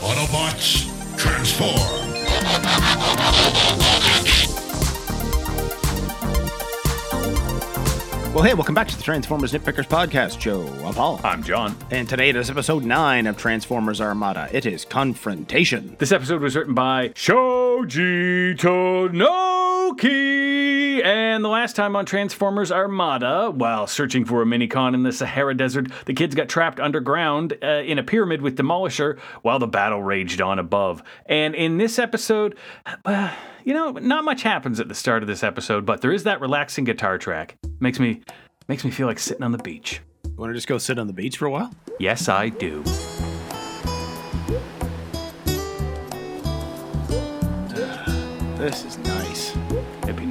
Autobots, 0.00 0.86
transform! 1.16 2.06
Well, 8.34 8.44
hey, 8.44 8.52
welcome 8.52 8.74
back 8.74 8.88
to 8.88 8.96
the 8.96 9.02
Transformers 9.02 9.54
Nitpickers 9.54 9.86
Podcast 9.88 10.38
Show. 10.42 10.66
I'm 10.84 10.92
Paul. 10.92 11.18
I'm 11.24 11.42
John. 11.42 11.74
And 11.90 12.06
today 12.06 12.28
it 12.28 12.36
is 12.36 12.50
episode 12.50 12.84
9 12.84 13.26
of 13.26 13.38
Transformers 13.38 13.98
Armada. 13.98 14.50
It 14.52 14.66
is 14.66 14.84
Confrontation. 14.84 15.96
This 15.98 16.12
episode 16.12 16.42
was 16.42 16.54
written 16.54 16.74
by 16.74 17.12
Shoji 17.14 18.54
Tonoki. 18.56 20.35
And 21.06 21.44
the 21.44 21.48
last 21.48 21.76
time 21.76 21.94
on 21.94 22.04
Transformers 22.04 22.72
Armada, 22.72 23.52
while 23.52 23.86
searching 23.86 24.24
for 24.24 24.42
a 24.42 24.44
minicon 24.44 24.92
in 24.92 25.04
the 25.04 25.12
Sahara 25.12 25.56
Desert, 25.56 25.86
the 26.04 26.12
kids 26.12 26.34
got 26.34 26.48
trapped 26.48 26.80
underground 26.80 27.56
uh, 27.62 27.82
in 27.86 28.00
a 28.00 28.02
pyramid 28.02 28.42
with 28.42 28.56
Demolisher 28.56 29.16
while 29.42 29.60
the 29.60 29.68
battle 29.68 30.02
raged 30.02 30.40
on 30.40 30.58
above. 30.58 31.04
And 31.26 31.54
in 31.54 31.76
this 31.76 32.00
episode, 32.00 32.58
uh, 33.04 33.32
you 33.62 33.72
know, 33.72 33.92
not 33.92 34.24
much 34.24 34.42
happens 34.42 34.80
at 34.80 34.88
the 34.88 34.96
start 34.96 35.22
of 35.22 35.28
this 35.28 35.44
episode, 35.44 35.86
but 35.86 36.00
there 36.00 36.10
is 36.10 36.24
that 36.24 36.40
relaxing 36.40 36.82
guitar 36.82 37.18
track. 37.18 37.56
Makes 37.78 38.00
me 38.00 38.22
makes 38.66 38.84
me 38.84 38.90
feel 38.90 39.06
like 39.06 39.20
sitting 39.20 39.44
on 39.44 39.52
the 39.52 39.58
beach. 39.58 40.00
You 40.24 40.34
want 40.34 40.50
to 40.50 40.54
just 40.54 40.66
go 40.66 40.76
sit 40.76 40.98
on 40.98 41.06
the 41.06 41.12
beach 41.12 41.36
for 41.36 41.46
a 41.46 41.50
while? 41.52 41.72
Yes, 42.00 42.28
I 42.28 42.48
do. 42.48 42.82
This 48.58 48.84
is 48.84 48.98
nice. 48.98 49.65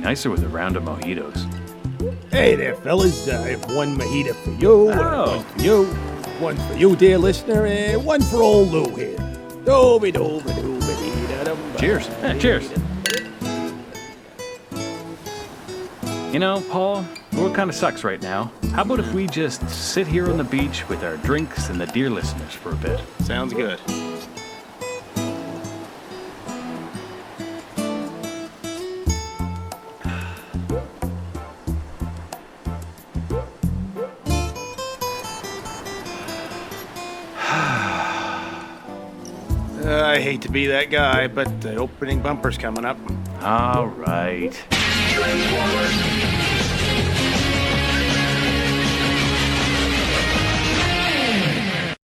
It'd 0.05 0.11
be 0.11 0.19
nicer 0.19 0.29
with 0.29 0.43
a 0.43 0.47
round 0.49 0.77
of 0.77 0.83
mojitos. 0.83 1.51
Hey 2.29 2.53
there, 2.55 2.75
fellas. 2.75 3.27
Uh, 3.27 3.41
I 3.43 3.49
have 3.57 3.75
one 3.75 3.97
mojito 3.97 4.35
for 4.35 4.51
you, 4.51 4.89
and 4.91 4.99
Oh. 4.99 5.37
one 5.37 5.43
for 5.45 5.61
you, 5.63 5.85
one 6.39 6.55
for 6.57 6.73
you, 6.75 6.95
dear 6.95 7.17
listener, 7.17 7.65
and 7.65 8.05
one 8.05 8.21
for 8.21 8.43
old 8.43 8.69
Lou 8.71 8.85
here. 8.95 9.17
Dooby 9.65 10.13
dooby 10.13 10.41
dooby 10.53 10.99
dee 10.99 11.27
da 11.33 11.43
dum 11.45 11.57
ba. 11.73 11.79
Cheers. 11.79 12.07
Yeah, 12.21 12.37
cheers. 12.37 12.69
You 16.31 16.37
know, 16.39 16.61
Paul, 16.69 17.03
the 17.31 17.39
world 17.41 17.55
kind 17.55 17.71
of 17.71 17.75
sucks 17.75 18.03
right 18.03 18.21
now. 18.21 18.51
How 18.73 18.83
about 18.83 18.99
if 18.99 19.11
we 19.11 19.25
just 19.25 19.67
sit 19.71 20.05
here 20.05 20.29
on 20.29 20.37
the 20.37 20.43
beach 20.43 20.87
with 20.87 21.03
our 21.03 21.17
drinks 21.17 21.69
and 21.69 21.81
the 21.81 21.87
dear 21.87 22.11
listeners 22.11 22.53
for 22.53 22.73
a 22.73 22.75
bit? 22.75 22.99
Sounds 23.23 23.53
good. 23.53 23.79
Hate 40.25 40.41
to 40.41 40.49
be 40.49 40.65
that 40.65 40.89
guy, 40.89 41.27
but 41.27 41.61
the 41.61 41.75
opening 41.75 42.19
bumper's 42.19 42.57
coming 42.57 42.83
up. 42.83 42.97
All 43.43 43.85
right. 43.85 44.49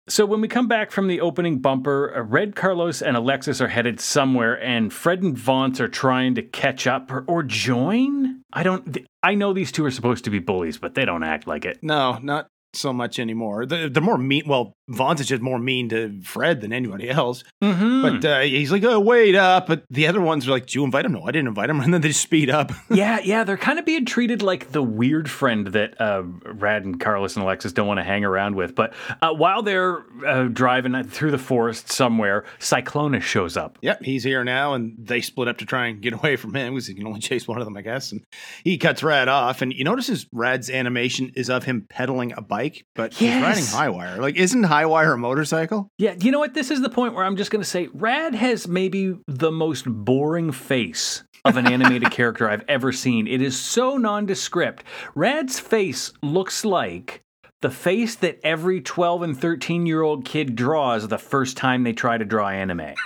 So 0.10 0.28
when 0.28 0.42
we 0.42 0.48
come 0.48 0.68
back 0.68 0.92
from 0.92 1.08
the 1.08 1.22
opening 1.22 1.58
bumper, 1.58 2.16
uh, 2.16 2.22
Red, 2.22 2.56
Carlos, 2.56 3.02
and 3.02 3.18
Alexis 3.18 3.60
are 3.62 3.70
headed 3.70 4.00
somewhere, 4.00 4.64
and 4.64 4.94
Fred 4.94 5.24
and 5.24 5.36
Vance 5.36 5.82
are 5.82 5.88
trying 5.88 6.36
to 6.36 6.44
catch 6.44 6.86
up 6.86 7.12
or, 7.12 7.26
or 7.28 7.42
join. 7.42 8.44
I 8.54 8.62
don't. 8.62 8.96
I 9.24 9.34
know 9.34 9.54
these 9.54 9.72
two 9.72 9.84
are 9.86 9.92
supposed 9.92 10.26
to 10.26 10.30
be 10.30 10.38
bullies, 10.38 10.78
but 10.78 10.94
they 10.94 11.06
don't 11.06 11.24
act 11.24 11.48
like 11.48 11.66
it. 11.66 11.80
No, 11.82 12.20
not 12.22 12.48
so 12.76 12.94
much 12.94 13.20
anymore. 13.20 13.66
They're, 13.66 13.90
they're 13.90 14.04
more 14.04 14.18
mean. 14.18 14.44
Well, 14.48 14.76
Vaughn's 14.88 15.22
is 15.22 15.28
just 15.28 15.42
more 15.42 15.60
mean 15.60 15.90
to 15.90 16.22
Fred 16.24 16.62
than 16.62 16.74
anybody 16.74 17.10
else. 17.10 17.44
Mm-hmm. 17.62 18.02
But 18.02 18.26
uh, 18.26 18.40
he's 18.42 18.72
like, 18.72 18.84
oh, 18.84 19.00
wait 19.00 19.36
up. 19.36 19.68
But 19.68 19.86
the 19.90 20.08
other 20.08 20.22
ones 20.22 20.48
are 20.48 20.52
like, 20.52 20.66
did 20.66 20.76
you 20.76 20.84
invite 20.84 21.06
him? 21.06 21.14
No, 21.14 21.24
I 21.24 21.32
didn't 21.32 21.48
invite 21.48 21.70
him. 21.70 21.80
And 21.84 21.94
then 21.94 22.00
they 22.00 22.10
just 22.10 22.22
speed 22.22 22.50
up. 22.50 22.72
yeah, 22.90 23.20
yeah, 23.22 23.44
they're 23.44 23.58
kind 23.58 23.78
of 23.78 23.84
being 23.84 24.06
treated 24.06 24.42
like 24.42 24.72
the 24.72 24.82
weird 24.82 25.30
friend 25.30 25.68
that 25.68 26.00
uh, 26.00 26.24
Rad 26.24 26.86
and 26.86 26.98
Carlos 26.98 27.36
and 27.36 27.44
Alexis 27.44 27.74
don't 27.74 27.88
want 27.88 28.00
to 28.00 28.04
hang 28.04 28.24
around 28.24 28.56
with. 28.56 28.74
But 28.74 28.94
uh, 29.22 29.34
while 29.34 29.64
they're 29.64 30.06
uh, 30.26 30.46
driving 30.46 31.04
through 31.04 31.32
the 31.32 31.38
forest 31.38 31.92
somewhere, 31.92 32.46
Cyclonus 32.60 33.24
shows 33.24 33.58
up. 33.58 33.78
yep, 33.82 34.02
he's 34.02 34.24
here 34.24 34.46
now. 34.46 34.76
And 34.76 34.96
they 34.98 35.20
split 35.20 35.50
up 35.50 35.58
to 35.58 35.66
try 35.66 35.88
and 35.88 36.02
get 36.02 36.14
away 36.24 36.38
from 36.38 36.56
him 36.56 36.74
because 36.74 36.88
he 36.88 36.94
can 36.94 37.06
only 37.06 37.20
chase 37.20 37.48
one 37.48 37.60
of 37.60 37.66
them, 37.66 37.76
I 37.76 37.82
guess. 37.82 38.14
And 38.14 38.24
he 38.64 38.78
cuts 38.78 39.04
Rad 39.04 39.28
off. 39.28 39.62
And 39.62 39.74
you 39.74 39.84
notice 39.84 40.08
his 40.08 40.26
Rad's 40.32 40.70
animation 40.70 41.34
is 41.36 41.50
of 41.50 41.66
him 41.66 41.86
pedaling 41.90 42.34
a 42.38 42.42
bike, 42.42 42.63
but 42.96 43.14
he's 43.14 43.30
riding 43.30 43.64
Yes. 43.64 43.76
Highwire. 43.76 44.18
Like, 44.18 44.36
isn't 44.36 44.64
Highwire 44.64 45.14
a 45.14 45.18
motorcycle? 45.18 45.90
Yeah, 45.98 46.16
you 46.20 46.32
know 46.32 46.40
what? 46.40 46.54
This 46.54 46.72
is 46.72 46.82
the 46.82 46.90
point 46.90 47.14
where 47.14 47.24
I'm 47.26 47.36
just 47.38 47.52
going 47.52 47.62
to 47.64 47.70
say 47.70 47.90
Rad 47.94 48.36
has 48.36 48.68
maybe 48.68 49.18
the 49.28 49.52
most 49.52 49.86
boring 49.88 50.52
face 50.52 51.24
of 51.46 51.58
an 51.58 51.68
animated 51.68 52.12
character 52.20 52.50
I've 52.50 52.64
ever 52.68 52.92
seen. 52.92 53.28
It 53.28 53.42
is 53.42 53.60
so 53.60 53.98
nondescript. 53.98 54.84
Rad's 55.16 55.60
face 55.60 56.12
looks 56.22 56.64
like 56.66 57.22
the 57.62 57.70
face 57.70 58.16
that 58.16 58.40
every 58.44 58.82
12 58.82 59.22
and 59.24 59.40
13 59.40 59.86
year 59.86 60.02
old 60.02 60.26
kid 60.26 60.56
draws 60.56 61.08
the 61.08 61.18
first 61.18 61.56
time 61.58 61.84
they 61.84 61.94
try 61.94 62.18
to 62.18 62.26
draw 62.26 62.50
anime. 62.50 62.94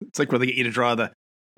It's 0.00 0.18
like 0.18 0.32
where 0.32 0.38
they 0.38 0.46
get 0.46 0.54
you 0.56 0.64
to 0.64 0.70
draw 0.70 0.94
the 0.94 1.12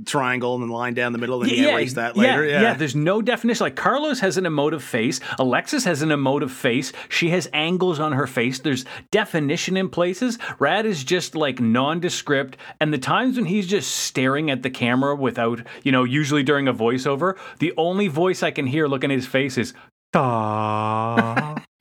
triangle 0.06 0.54
and 0.54 0.62
then 0.62 0.70
line 0.70 0.94
down 0.94 1.12
the 1.12 1.18
middle 1.18 1.42
and 1.42 1.50
then 1.50 1.58
you 1.58 1.68
erase 1.68 1.94
that 1.94 2.16
later. 2.16 2.44
Yeah, 2.44 2.60
yeah, 2.62 2.74
there's 2.74 2.94
no 2.94 3.22
definition. 3.22 3.64
Like 3.64 3.76
Carlos 3.76 4.20
has 4.20 4.36
an 4.36 4.46
emotive 4.46 4.82
face. 4.82 5.20
Alexis 5.38 5.84
has 5.84 6.02
an 6.02 6.10
emotive 6.10 6.52
face. 6.52 6.92
She 7.08 7.30
has 7.30 7.48
angles 7.52 8.00
on 8.00 8.12
her 8.12 8.26
face. 8.26 8.58
There's 8.58 8.84
definition 9.10 9.76
in 9.76 9.88
places. 9.88 10.38
Rad 10.58 10.86
is 10.86 11.04
just 11.04 11.34
like 11.34 11.60
nondescript. 11.60 12.56
And 12.80 12.92
the 12.92 12.98
times 12.98 13.36
when 13.36 13.46
he's 13.46 13.66
just 13.66 13.90
staring 13.90 14.50
at 14.50 14.62
the 14.62 14.70
camera 14.70 15.14
without, 15.14 15.60
you 15.82 15.92
know, 15.92 16.04
usually 16.04 16.42
during 16.42 16.68
a 16.68 16.74
voiceover, 16.74 17.38
the 17.58 17.72
only 17.76 18.08
voice 18.08 18.42
I 18.42 18.50
can 18.50 18.66
hear 18.66 18.86
looking 18.86 19.10
at 19.10 19.16
his 19.16 19.26
face 19.26 19.58
is 19.58 19.74
"Da." 20.12 21.56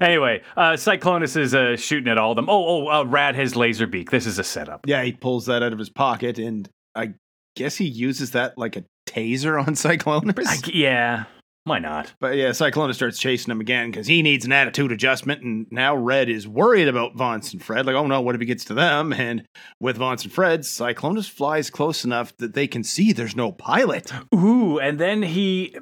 Anyway, 0.00 0.42
uh, 0.56 0.72
Cyclonus 0.72 1.36
is 1.36 1.54
uh, 1.54 1.76
shooting 1.76 2.08
at 2.08 2.18
all 2.18 2.32
of 2.32 2.36
them. 2.36 2.48
Oh, 2.48 2.86
oh, 2.86 2.88
uh, 2.88 3.04
Rad 3.04 3.34
has 3.34 3.54
Laserbeak. 3.54 4.10
This 4.10 4.26
is 4.26 4.38
a 4.38 4.44
setup. 4.44 4.82
Yeah, 4.86 5.02
he 5.02 5.12
pulls 5.12 5.46
that 5.46 5.62
out 5.62 5.72
of 5.72 5.78
his 5.78 5.90
pocket, 5.90 6.38
and 6.38 6.68
I 6.94 7.14
guess 7.58 7.76
he 7.76 7.86
uses 7.86 8.30
that 8.32 8.56
like 8.56 8.76
a 8.76 8.84
taser 9.06 9.60
on 9.60 9.74
Cyclonus. 9.74 10.46
I- 10.46 10.70
yeah, 10.72 11.24
why 11.64 11.78
not? 11.78 12.12
but 12.20 12.36
yeah, 12.36 12.48
Cyclonus 12.50 12.94
starts 12.94 13.18
chasing 13.18 13.50
him 13.50 13.60
again 13.60 13.90
because 13.90 14.06
he 14.06 14.22
needs 14.22 14.44
an 14.46 14.52
attitude 14.52 14.90
adjustment, 14.92 15.42
and 15.42 15.66
now 15.70 15.94
Red 15.94 16.28
is 16.30 16.48
worried 16.48 16.88
about 16.88 17.16
Vance 17.16 17.52
and 17.52 17.62
Fred. 17.62 17.84
Like, 17.86 17.94
oh 17.94 18.06
no, 18.06 18.20
what 18.22 18.34
if 18.34 18.40
he 18.40 18.46
gets 18.46 18.64
to 18.66 18.74
them? 18.74 19.12
And 19.12 19.46
with 19.80 19.98
Vance 19.98 20.24
and 20.24 20.32
Fred, 20.32 20.60
Cyclonus 20.62 21.28
flies 21.28 21.68
close 21.70 22.04
enough 22.04 22.36
that 22.38 22.54
they 22.54 22.66
can 22.66 22.82
see 22.84 23.12
there's 23.12 23.36
no 23.36 23.52
pilot. 23.52 24.10
Ooh, 24.34 24.78
and 24.78 24.98
then 24.98 25.22
he. 25.22 25.76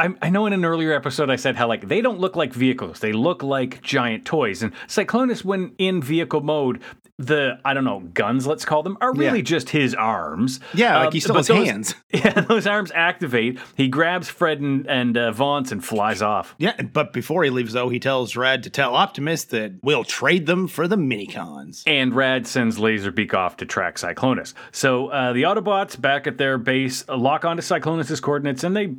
I, 0.00 0.10
I 0.22 0.30
know 0.30 0.46
in 0.46 0.52
an 0.52 0.64
earlier 0.64 0.92
episode 0.92 1.28
I 1.30 1.36
said 1.36 1.56
how, 1.56 1.66
like, 1.68 1.88
they 1.88 2.00
don't 2.00 2.18
look 2.20 2.36
like 2.36 2.52
vehicles. 2.52 3.00
They 3.00 3.12
look 3.12 3.42
like 3.42 3.82
giant 3.82 4.24
toys. 4.24 4.62
And 4.62 4.72
Cyclonus, 4.86 5.44
when 5.44 5.72
in 5.78 6.00
vehicle 6.02 6.40
mode, 6.40 6.80
the, 7.18 7.58
I 7.64 7.74
don't 7.74 7.84
know, 7.84 8.00
guns, 8.00 8.46
let's 8.46 8.64
call 8.64 8.82
them, 8.84 8.96
are 9.00 9.12
really 9.12 9.38
Yeah. 9.38 9.44
just 9.44 9.70
his 9.70 9.94
arms. 9.94 10.60
Yeah, 10.72 10.98
like 10.98 11.06
Um, 11.08 11.12
he 11.12 11.20
still 11.20 11.34
has 11.36 11.48
those- 11.48 11.66
hands. 11.66 11.94
Yeah, 12.14 12.40
those 12.40 12.66
arms 12.66 12.90
activate. 12.94 13.58
He 13.76 13.88
grabs 13.88 14.28
Fred 14.28 14.60
and, 14.60 14.86
and 14.86 15.16
uh, 15.16 15.27
Vance 15.32 15.72
and 15.72 15.84
flies 15.84 16.22
off. 16.22 16.54
Yeah, 16.58 16.80
but 16.82 17.12
before 17.12 17.44
he 17.44 17.50
leaves, 17.50 17.72
though, 17.72 17.88
he 17.88 17.98
tells 18.00 18.36
Rad 18.36 18.62
to 18.64 18.70
tell 18.70 18.94
Optimus 18.94 19.44
that 19.44 19.78
we'll 19.82 20.04
trade 20.04 20.46
them 20.46 20.68
for 20.68 20.88
the 20.88 20.96
minicons. 20.96 21.82
And 21.86 22.14
Rad 22.14 22.46
sends 22.46 22.78
Laserbeak 22.78 23.34
off 23.34 23.56
to 23.58 23.66
track 23.66 23.96
Cyclonus. 23.96 24.54
So 24.72 25.08
uh, 25.08 25.32
the 25.32 25.42
Autobots 25.42 26.00
back 26.00 26.26
at 26.26 26.38
their 26.38 26.58
base 26.58 27.04
uh, 27.08 27.16
lock 27.16 27.44
onto 27.44 27.62
Cyclonus's 27.62 28.20
coordinates 28.20 28.64
and 28.64 28.76
they 28.76 28.94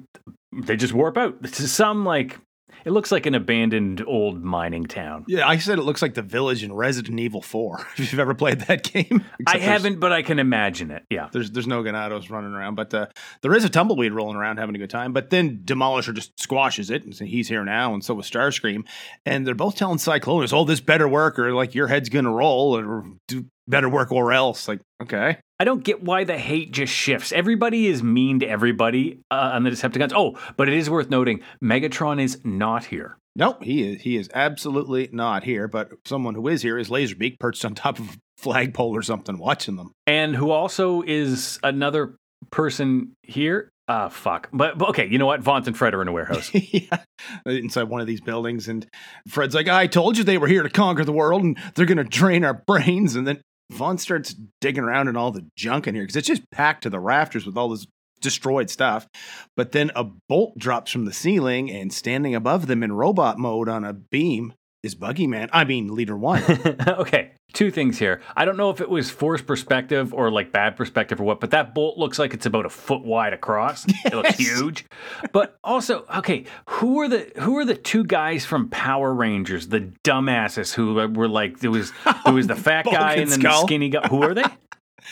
they 0.51 0.75
just 0.75 0.93
warp 0.93 1.17
out 1.17 1.43
to 1.43 1.67
some 1.67 2.05
like 2.05 2.39
it 2.85 2.91
looks 2.91 3.11
like 3.11 3.25
an 3.25 3.35
abandoned 3.35 4.03
old 4.05 4.43
mining 4.43 4.85
town. 4.85 5.25
Yeah, 5.27 5.47
I 5.47 5.57
said 5.57 5.79
it 5.79 5.83
looks 5.83 6.01
like 6.01 6.13
the 6.13 6.21
village 6.21 6.63
in 6.63 6.73
Resident 6.73 7.19
Evil 7.19 7.41
4. 7.41 7.87
If 7.99 8.13
you've 8.13 8.19
ever 8.19 8.33
played 8.33 8.61
that 8.61 8.83
game, 8.83 9.25
I 9.47 9.57
haven't, 9.57 9.99
but 9.99 10.11
I 10.13 10.21
can 10.21 10.39
imagine 10.39 10.89
it. 10.89 11.03
Yeah. 11.09 11.29
There's 11.31 11.51
there's 11.51 11.67
no 11.67 11.83
Ganados 11.83 12.29
running 12.29 12.53
around, 12.53 12.75
but 12.75 12.93
uh, 12.93 13.07
there 13.41 13.53
is 13.53 13.65
a 13.65 13.69
tumbleweed 13.69 14.13
rolling 14.13 14.37
around 14.37 14.57
having 14.57 14.75
a 14.75 14.79
good 14.79 14.89
time. 14.89 15.11
But 15.13 15.29
then 15.29 15.59
Demolisher 15.63 16.13
just 16.13 16.39
squashes 16.39 16.89
it, 16.89 17.03
and 17.03 17.15
so 17.15 17.25
he's 17.25 17.47
here 17.47 17.63
now, 17.65 17.93
and 17.93 18.03
so 18.03 18.17
is 18.19 18.29
Starscream, 18.29 18.85
and 19.25 19.45
they're 19.45 19.55
both 19.55 19.75
telling 19.75 19.97
Cyclonus, 19.97 20.53
"Oh, 20.53 20.63
this 20.63 20.79
better 20.79 21.07
work, 21.07 21.37
or 21.37 21.53
like 21.53 21.75
your 21.75 21.87
head's 21.87 22.09
gonna 22.09 22.31
roll, 22.31 22.77
or 22.77 23.05
do 23.27 23.45
better 23.67 23.89
work, 23.89 24.11
or 24.11 24.31
else." 24.31 24.67
Like, 24.67 24.79
okay, 25.03 25.37
I 25.59 25.65
don't 25.65 25.83
get 25.83 26.01
why 26.03 26.23
the 26.23 26.37
hate 26.37 26.71
just 26.71 26.93
shifts. 26.93 27.31
Everybody 27.33 27.87
is 27.87 28.01
mean 28.01 28.39
to 28.39 28.47
everybody 28.47 29.19
uh, 29.29 29.51
on 29.53 29.63
the 29.63 29.71
Decepticons. 29.71 30.13
Oh, 30.15 30.39
but 30.55 30.69
it 30.69 30.73
is 30.73 30.89
worth 30.89 31.09
noting 31.09 31.41
Megatron 31.61 32.21
is 32.21 32.39
not 32.45 32.85
here. 32.85 33.17
no, 33.35 33.57
he 33.61 33.93
is 33.93 34.01
he 34.01 34.15
is 34.15 34.29
absolutely 34.33 35.09
not 35.11 35.43
here. 35.43 35.67
But 35.67 35.89
someone 36.05 36.35
who 36.35 36.47
is 36.47 36.61
here 36.61 36.77
is 36.77 36.89
Laserbeak, 36.89 37.39
perched 37.39 37.65
on 37.65 37.75
top 37.75 37.99
of 37.99 38.09
a 38.09 38.17
flagpole 38.37 38.95
or 38.95 39.01
something, 39.01 39.37
watching 39.37 39.75
them. 39.75 39.91
And 40.07 40.35
who 40.35 40.51
also 40.51 41.01
is 41.01 41.59
another 41.61 42.15
person 42.51 43.13
here 43.23 43.69
Ah, 43.89 44.07
fuck. 44.07 44.49
But, 44.53 44.77
but 44.77 44.89
okay, 44.89 45.07
you 45.07 45.17
know 45.17 45.25
what? 45.25 45.41
Vaunt 45.41 45.65
and 45.65 45.75
Fred 45.75 45.95
are 45.95 46.01
in 46.03 46.07
a 46.07 46.11
warehouse. 46.11 46.51
yeah, 46.53 46.99
inside 47.47 47.85
one 47.85 48.01
of 48.01 48.05
these 48.07 48.21
buildings, 48.21 48.67
and 48.67 48.85
Fred's 49.27 49.55
like, 49.55 49.67
"I 49.67 49.87
told 49.87 50.15
you 50.15 50.23
they 50.23 50.37
were 50.37 50.47
here 50.47 50.61
to 50.61 50.69
conquer 50.69 51.03
the 51.03 51.11
world, 51.11 51.41
and 51.41 51.57
they're 51.73 51.87
gonna 51.87 52.03
drain 52.03 52.43
our 52.43 52.53
brains." 52.53 53.15
And 53.15 53.27
then 53.27 53.41
Vaughn 53.71 53.97
starts 53.97 54.35
digging 54.61 54.83
around 54.83 55.07
in 55.07 55.17
all 55.17 55.31
the 55.31 55.45
junk 55.55 55.87
in 55.87 55.95
here 55.95 56.03
because 56.03 56.15
it's 56.15 56.27
just 56.27 56.49
packed 56.51 56.83
to 56.83 56.89
the 56.89 56.99
rafters 56.99 57.45
with 57.45 57.57
all 57.57 57.69
this 57.69 57.87
destroyed 58.21 58.69
stuff. 58.69 59.07
But 59.55 59.71
then 59.71 59.91
a 59.95 60.03
bolt 60.03 60.57
drops 60.57 60.91
from 60.91 61.05
the 61.05 61.13
ceiling, 61.13 61.71
and 61.71 61.93
standing 61.93 62.35
above 62.35 62.67
them 62.67 62.83
in 62.83 62.91
robot 62.91 63.37
mode 63.37 63.69
on 63.69 63.83
a 63.83 63.93
beam 63.93 64.53
is 64.83 64.95
Buggy 64.95 65.27
Man. 65.27 65.49
I 65.51 65.63
mean, 65.65 65.93
Leader 65.93 66.17
One. 66.17 66.43
okay, 66.87 67.31
two 67.53 67.71
things 67.71 67.99
here. 67.99 68.21
I 68.35 68.45
don't 68.45 68.57
know 68.57 68.69
if 68.69 68.81
it 68.81 68.89
was 68.89 69.09
forced 69.09 69.45
perspective 69.45 70.13
or 70.13 70.31
like 70.31 70.51
bad 70.51 70.75
perspective 70.75 71.19
or 71.19 71.23
what, 71.23 71.39
but 71.39 71.51
that 71.51 71.75
bolt 71.75 71.97
looks 71.97 72.19
like 72.19 72.33
it's 72.33 72.45
about 72.45 72.65
a 72.65 72.69
foot 72.69 73.03
wide 73.03 73.33
across. 73.33 73.85
It 74.05 74.13
looks 74.13 74.37
huge. 74.37 74.85
But 75.33 75.59
also, 75.63 76.05
okay, 76.15 76.45
who 76.67 76.99
are 77.01 77.07
the 77.07 77.31
who 77.37 77.57
are 77.57 77.65
the 77.65 77.75
two 77.75 78.03
guys 78.03 78.45
from 78.45 78.69
Power 78.69 79.13
Rangers, 79.13 79.67
the 79.67 79.91
dumbasses 80.03 80.73
who 80.73 80.93
were 80.93 81.27
like 81.27 81.59
there 81.59 81.69
was 81.69 81.91
there 82.23 82.33
was 82.33 82.47
the 82.47 82.55
fat 82.55 82.85
guy 82.85 83.13
and 83.13 83.23
and 83.23 83.31
then 83.31 83.39
the 83.41 83.61
skinny 83.61 83.89
guy. 83.89 84.07
Who 84.07 84.23
are 84.23 84.33
they? 84.33 84.43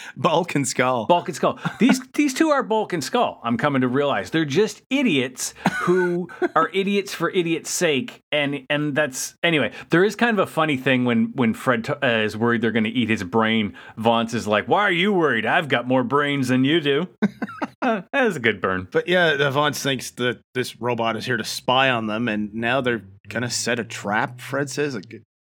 Bulk 0.18 0.56
and 0.56 0.68
Skull. 0.68 1.06
Bulk 1.06 1.28
and 1.28 1.36
Skull. 1.36 1.60
These 1.80 2.02
these 2.14 2.34
two 2.34 2.50
are 2.50 2.64
Bulk 2.64 2.94
and 2.94 3.04
Skull. 3.04 3.40
I'm 3.44 3.58
coming 3.58 3.82
to 3.82 3.88
realize 3.88 4.32
they're 4.32 4.46
just 4.46 4.82
idiots 4.90 5.54
who 5.82 6.30
are 6.56 6.70
idiots 6.74 7.14
for 7.14 7.30
idiots' 7.30 7.70
sake, 7.70 8.22
and 8.32 8.66
and 8.70 8.96
that's 8.96 9.36
anyway. 9.44 9.72
There 9.90 10.04
is 10.04 10.16
kind 10.16 10.38
of 10.38 10.48
a 10.48 10.52
funny 10.52 10.78
thing 10.78 11.06
when 11.06 11.32
when 11.36 11.54
Fred 11.54 11.90
uh, 11.90 12.08
is 12.08 12.38
worried 12.38 12.62
they're 12.62 12.72
going 12.72 12.84
to 12.84 12.90
eat 12.90 13.10
his 13.10 13.24
brain. 13.24 13.76
Vance 13.98 14.34
is 14.34 14.48
like, 14.48 14.68
"Why 14.68 14.82
are 14.82 14.92
you 14.92 15.14
worried? 15.14 15.46
I've 15.46 15.68
got 15.68 15.88
more 15.88 16.04
brains 16.04 16.48
than 16.48 16.64
you 16.64 16.80
do." 16.80 17.08
That 17.80 18.26
is 18.26 18.36
a 18.36 18.40
good 18.40 18.60
burn. 18.60 18.88
But 18.92 19.08
yeah, 19.08 19.38
Avance 19.40 19.82
thinks 19.82 20.12
that 20.12 20.42
this 20.54 20.82
robot 20.82 21.16
is 21.16 21.26
here 21.26 21.38
to 21.38 21.44
spy 21.44 21.90
on 21.90 22.08
them, 22.08 22.28
and 22.28 22.54
now 22.54 22.82
they're 22.82 23.04
gonna 23.30 23.50
set 23.50 23.80
a 23.80 23.86
trap. 23.86 24.42
Fred 24.42 24.70
says, 24.70 24.98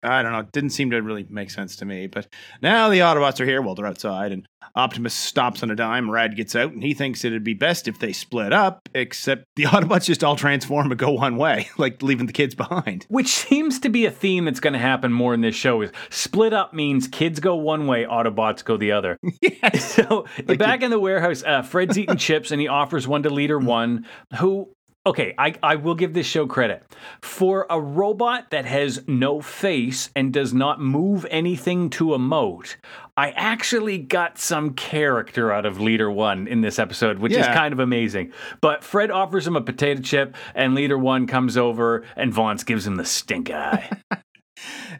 I 0.06 0.22
don't 0.22 0.32
know, 0.32 0.40
it 0.40 0.52
didn't 0.52 0.70
seem 0.70 0.90
to 0.90 1.00
really 1.02 1.26
make 1.28 1.50
sense 1.50 1.76
to 1.76 1.84
me. 1.84 2.06
But 2.06 2.28
now 2.62 2.88
the 2.88 3.00
Autobots 3.00 3.40
are 3.40 3.44
here. 3.44 3.62
Well, 3.62 3.74
they're 3.74 3.86
outside, 3.86 4.32
and 4.32 4.46
Optimus 4.74 5.14
stops 5.14 5.62
on 5.62 5.70
a 5.70 5.76
dime. 5.76 6.10
Rad 6.10 6.36
gets 6.36 6.54
out, 6.54 6.72
and 6.72 6.82
he 6.82 6.94
thinks 6.94 7.24
it'd 7.24 7.44
be 7.44 7.54
best 7.54 7.88
if 7.88 7.98
they 7.98 8.12
split 8.12 8.52
up. 8.52 8.88
Except 8.94 9.44
the 9.56 9.64
Autobots 9.64 10.04
just 10.04 10.24
all 10.24 10.36
transform 10.36 10.90
and 10.90 10.98
go 10.98 11.12
one 11.12 11.36
way, 11.36 11.68
like 11.78 12.02
leaving 12.02 12.26
the 12.26 12.32
kids 12.32 12.54
behind. 12.54 13.06
Which 13.08 13.28
seems 13.28 13.78
to 13.80 13.88
be 13.88 14.06
a 14.06 14.10
theme 14.10 14.44
that's 14.44 14.60
going 14.60 14.72
to 14.74 14.78
happen 14.78 15.12
more 15.12 15.34
in 15.34 15.40
this 15.40 15.54
show. 15.54 15.82
Is 15.82 15.92
split 16.10 16.52
up 16.52 16.72
means 16.72 17.08
kids 17.08 17.40
go 17.40 17.56
one 17.56 17.86
way, 17.86 18.04
Autobots 18.04 18.64
go 18.64 18.76
the 18.76 18.92
other. 18.92 19.18
Yes. 19.62 19.94
So 19.94 20.26
back 20.58 20.82
in 20.82 20.90
the 20.90 20.98
warehouse, 20.98 21.42
uh, 21.44 21.62
Fred's 21.62 21.96
eating 21.98 22.16
chips 22.16 22.50
and 22.50 22.60
he 22.60 22.68
offers 22.68 23.06
one 23.06 23.22
to 23.22 23.30
Leader 23.30 23.58
One, 23.58 24.06
who. 24.38 24.70
Okay, 25.06 25.34
I, 25.38 25.54
I 25.62 25.76
will 25.76 25.94
give 25.94 26.14
this 26.14 26.26
show 26.26 26.46
credit. 26.48 26.82
For 27.22 27.64
a 27.70 27.80
robot 27.80 28.50
that 28.50 28.64
has 28.64 29.04
no 29.06 29.40
face 29.40 30.10
and 30.16 30.32
does 30.32 30.52
not 30.52 30.80
move 30.80 31.24
anything 31.30 31.90
to 31.90 32.06
emote, 32.06 32.74
I 33.16 33.30
actually 33.30 33.98
got 33.98 34.36
some 34.36 34.74
character 34.74 35.52
out 35.52 35.64
of 35.64 35.80
Leader 35.80 36.10
One 36.10 36.48
in 36.48 36.60
this 36.60 36.80
episode, 36.80 37.20
which 37.20 37.34
is 37.34 37.46
kind 37.46 37.72
of 37.72 37.78
amazing. 37.78 38.32
But 38.60 38.82
Fred 38.82 39.12
offers 39.12 39.46
him 39.46 39.54
a 39.54 39.60
potato 39.60 40.02
chip, 40.02 40.34
and 40.56 40.74
Leader 40.74 40.98
One 40.98 41.28
comes 41.28 41.56
over, 41.56 42.04
and 42.16 42.34
Vance 42.34 42.64
gives 42.64 42.84
him 42.84 42.96
the 42.96 43.04
stink 43.04 43.48
eye. 43.48 43.88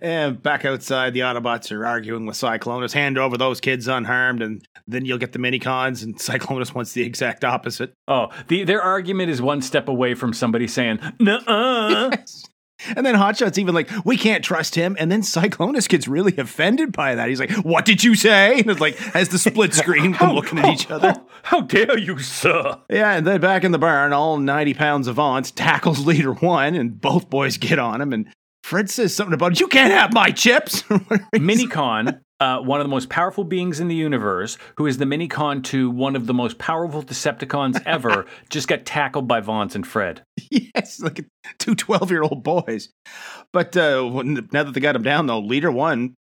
And 0.00 0.42
back 0.42 0.64
outside, 0.64 1.14
the 1.14 1.20
Autobots 1.20 1.72
are 1.72 1.86
arguing 1.86 2.26
with 2.26 2.36
Cyclonus. 2.36 2.92
Hand 2.92 3.18
over 3.18 3.36
those 3.36 3.60
kids 3.60 3.88
unharmed, 3.88 4.42
and 4.42 4.66
then 4.86 5.04
you'll 5.04 5.18
get 5.18 5.32
the 5.32 5.38
minicons. 5.38 6.02
And 6.02 6.16
Cyclonus 6.18 6.74
wants 6.74 6.92
the 6.92 7.02
exact 7.02 7.44
opposite. 7.44 7.92
oh, 8.08 8.28
the, 8.48 8.64
their 8.64 8.82
argument 8.82 9.30
is 9.30 9.40
one 9.40 9.62
step 9.62 9.88
away 9.88 10.14
from 10.14 10.32
somebody 10.32 10.66
saying, 10.66 11.00
"Nuh-uh." 11.18 12.16
And 12.94 13.06
then 13.06 13.14
Hotshot's 13.14 13.58
even 13.58 13.74
like, 13.74 13.90
we 14.04 14.16
can't 14.16 14.44
trust 14.44 14.74
him. 14.74 14.96
And 14.98 15.10
then 15.10 15.22
Cyclonus 15.22 15.88
gets 15.88 16.06
really 16.06 16.36
offended 16.36 16.92
by 16.92 17.14
that. 17.14 17.28
He's 17.28 17.40
like, 17.40 17.50
what 17.64 17.86
did 17.86 18.04
you 18.04 18.14
say? 18.14 18.60
And 18.60 18.70
it's 18.70 18.80
like, 18.80 18.96
has 18.96 19.30
the 19.30 19.38
split 19.38 19.72
screen 19.74 20.12
them 20.12 20.32
looking 20.32 20.58
at 20.58 20.66
each 20.66 20.90
other. 20.90 21.14
Oh, 21.16 21.26
how 21.42 21.60
dare 21.62 21.98
you, 21.98 22.18
sir? 22.18 22.78
Yeah, 22.90 23.14
and 23.14 23.26
then 23.26 23.40
back 23.40 23.64
in 23.64 23.72
the 23.72 23.78
barn, 23.78 24.12
all 24.12 24.36
90 24.36 24.74
pounds 24.74 25.06
of 25.08 25.18
Aunts 25.18 25.50
tackles 25.52 26.06
leader 26.06 26.34
one, 26.34 26.74
and 26.74 27.00
both 27.00 27.30
boys 27.30 27.56
get 27.56 27.78
on 27.78 28.00
him. 28.00 28.12
And 28.12 28.26
Fred 28.66 28.90
says 28.90 29.14
something 29.14 29.32
about, 29.32 29.60
you 29.60 29.68
can't 29.68 29.92
have 29.92 30.12
my 30.12 30.32
chips. 30.32 30.82
Minicon, 31.36 32.18
uh, 32.40 32.58
one 32.58 32.80
of 32.80 32.84
the 32.84 32.90
most 32.90 33.08
powerful 33.08 33.44
beings 33.44 33.78
in 33.78 33.86
the 33.86 33.94
universe, 33.94 34.58
who 34.76 34.88
is 34.88 34.98
the 34.98 35.04
Minicon 35.04 35.62
to 35.66 35.88
one 35.88 36.16
of 36.16 36.26
the 36.26 36.34
most 36.34 36.58
powerful 36.58 37.00
Decepticons 37.00 37.80
ever, 37.86 38.26
just 38.50 38.66
got 38.66 38.84
tackled 38.84 39.28
by 39.28 39.38
Vance 39.38 39.76
and 39.76 39.86
Fred. 39.86 40.24
yes, 40.50 40.98
like 40.98 41.24
two 41.60 41.76
12 41.76 42.10
year 42.10 42.24
old 42.24 42.42
boys. 42.42 42.88
But 43.52 43.76
uh, 43.76 44.02
now 44.24 44.64
that 44.64 44.74
they 44.74 44.80
got 44.80 44.96
him 44.96 45.04
down, 45.04 45.26
though, 45.26 45.38
leader 45.38 45.70
one 45.70 46.16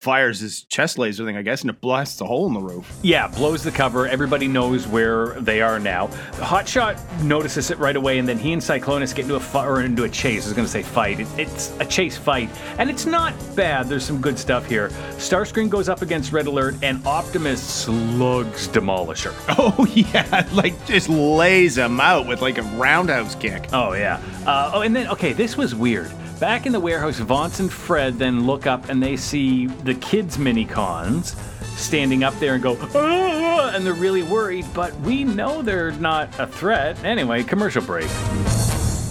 fires 0.00 0.40
his 0.40 0.62
chest 0.64 0.98
laser 0.98 1.24
thing, 1.26 1.36
I 1.36 1.42
guess, 1.42 1.60
and 1.60 1.70
it 1.70 1.80
blasts 1.80 2.20
a 2.20 2.24
hole 2.24 2.46
in 2.46 2.54
the 2.54 2.60
roof. 2.60 2.90
Yeah, 3.02 3.28
blows 3.28 3.62
the 3.62 3.70
cover. 3.70 4.06
Everybody 4.08 4.48
knows 4.48 4.86
where 4.88 5.38
they 5.40 5.60
are 5.60 5.78
now. 5.78 6.06
Hotshot 6.38 7.22
notices 7.22 7.70
it 7.70 7.78
right 7.78 7.96
away, 7.96 8.18
and 8.18 8.26
then 8.26 8.38
he 8.38 8.52
and 8.54 8.62
Cyclonus 8.62 9.14
get 9.14 9.24
into 9.24 9.34
a 9.34 9.40
fi- 9.40 9.66
or 9.66 9.82
into 9.82 10.04
a 10.04 10.08
chase. 10.08 10.44
I 10.44 10.48
was 10.48 10.52
going 10.54 10.64
to 10.66 10.72
say 10.72 10.82
fight. 10.82 11.20
It, 11.20 11.28
it's 11.38 11.70
a 11.80 11.84
chase 11.84 12.16
fight, 12.16 12.48
and 12.78 12.88
it's 12.88 13.04
not 13.04 13.34
bad. 13.54 13.88
There's 13.88 14.04
some 14.04 14.20
good 14.22 14.38
stuff 14.38 14.66
here. 14.66 14.88
Starscream 15.18 15.68
goes 15.68 15.88
up 15.88 16.00
against 16.00 16.32
Red 16.32 16.46
Alert, 16.46 16.76
and 16.82 17.06
Optimus 17.06 17.62
slugs 17.62 18.68
Demolisher. 18.68 19.34
Oh, 19.62 19.84
yeah, 19.94 20.48
like 20.54 20.86
just 20.86 21.08
lays 21.10 21.76
him 21.76 22.00
out 22.00 22.26
with 22.26 22.40
like 22.40 22.56
a 22.56 22.62
roundhouse 22.62 23.34
kick. 23.34 23.66
Oh 23.74 23.92
yeah. 23.92 24.20
Uh, 24.46 24.70
oh, 24.74 24.80
and 24.80 24.96
then 24.96 25.06
okay, 25.08 25.32
this 25.34 25.56
was 25.56 25.74
weird. 25.74 26.10
Back 26.40 26.64
in 26.64 26.72
the 26.72 26.80
warehouse, 26.80 27.18
Vance 27.18 27.60
and 27.60 27.70
Fred 27.70 28.18
then 28.18 28.46
look 28.46 28.66
up 28.66 28.88
and 28.88 29.02
they 29.02 29.18
see 29.18 29.66
the 29.66 29.92
kids' 29.92 30.38
mini 30.38 30.64
cons 30.64 31.36
standing 31.76 32.24
up 32.24 32.32
there 32.38 32.54
and 32.54 32.62
go, 32.62 32.78
"Ah," 32.94 33.72
and 33.74 33.84
they're 33.84 33.92
really 33.92 34.22
worried. 34.22 34.64
But 34.72 34.98
we 35.00 35.22
know 35.22 35.60
they're 35.60 35.92
not 35.92 36.30
a 36.40 36.46
threat. 36.46 37.04
Anyway, 37.04 37.42
commercial 37.42 37.82
break. 37.82 38.08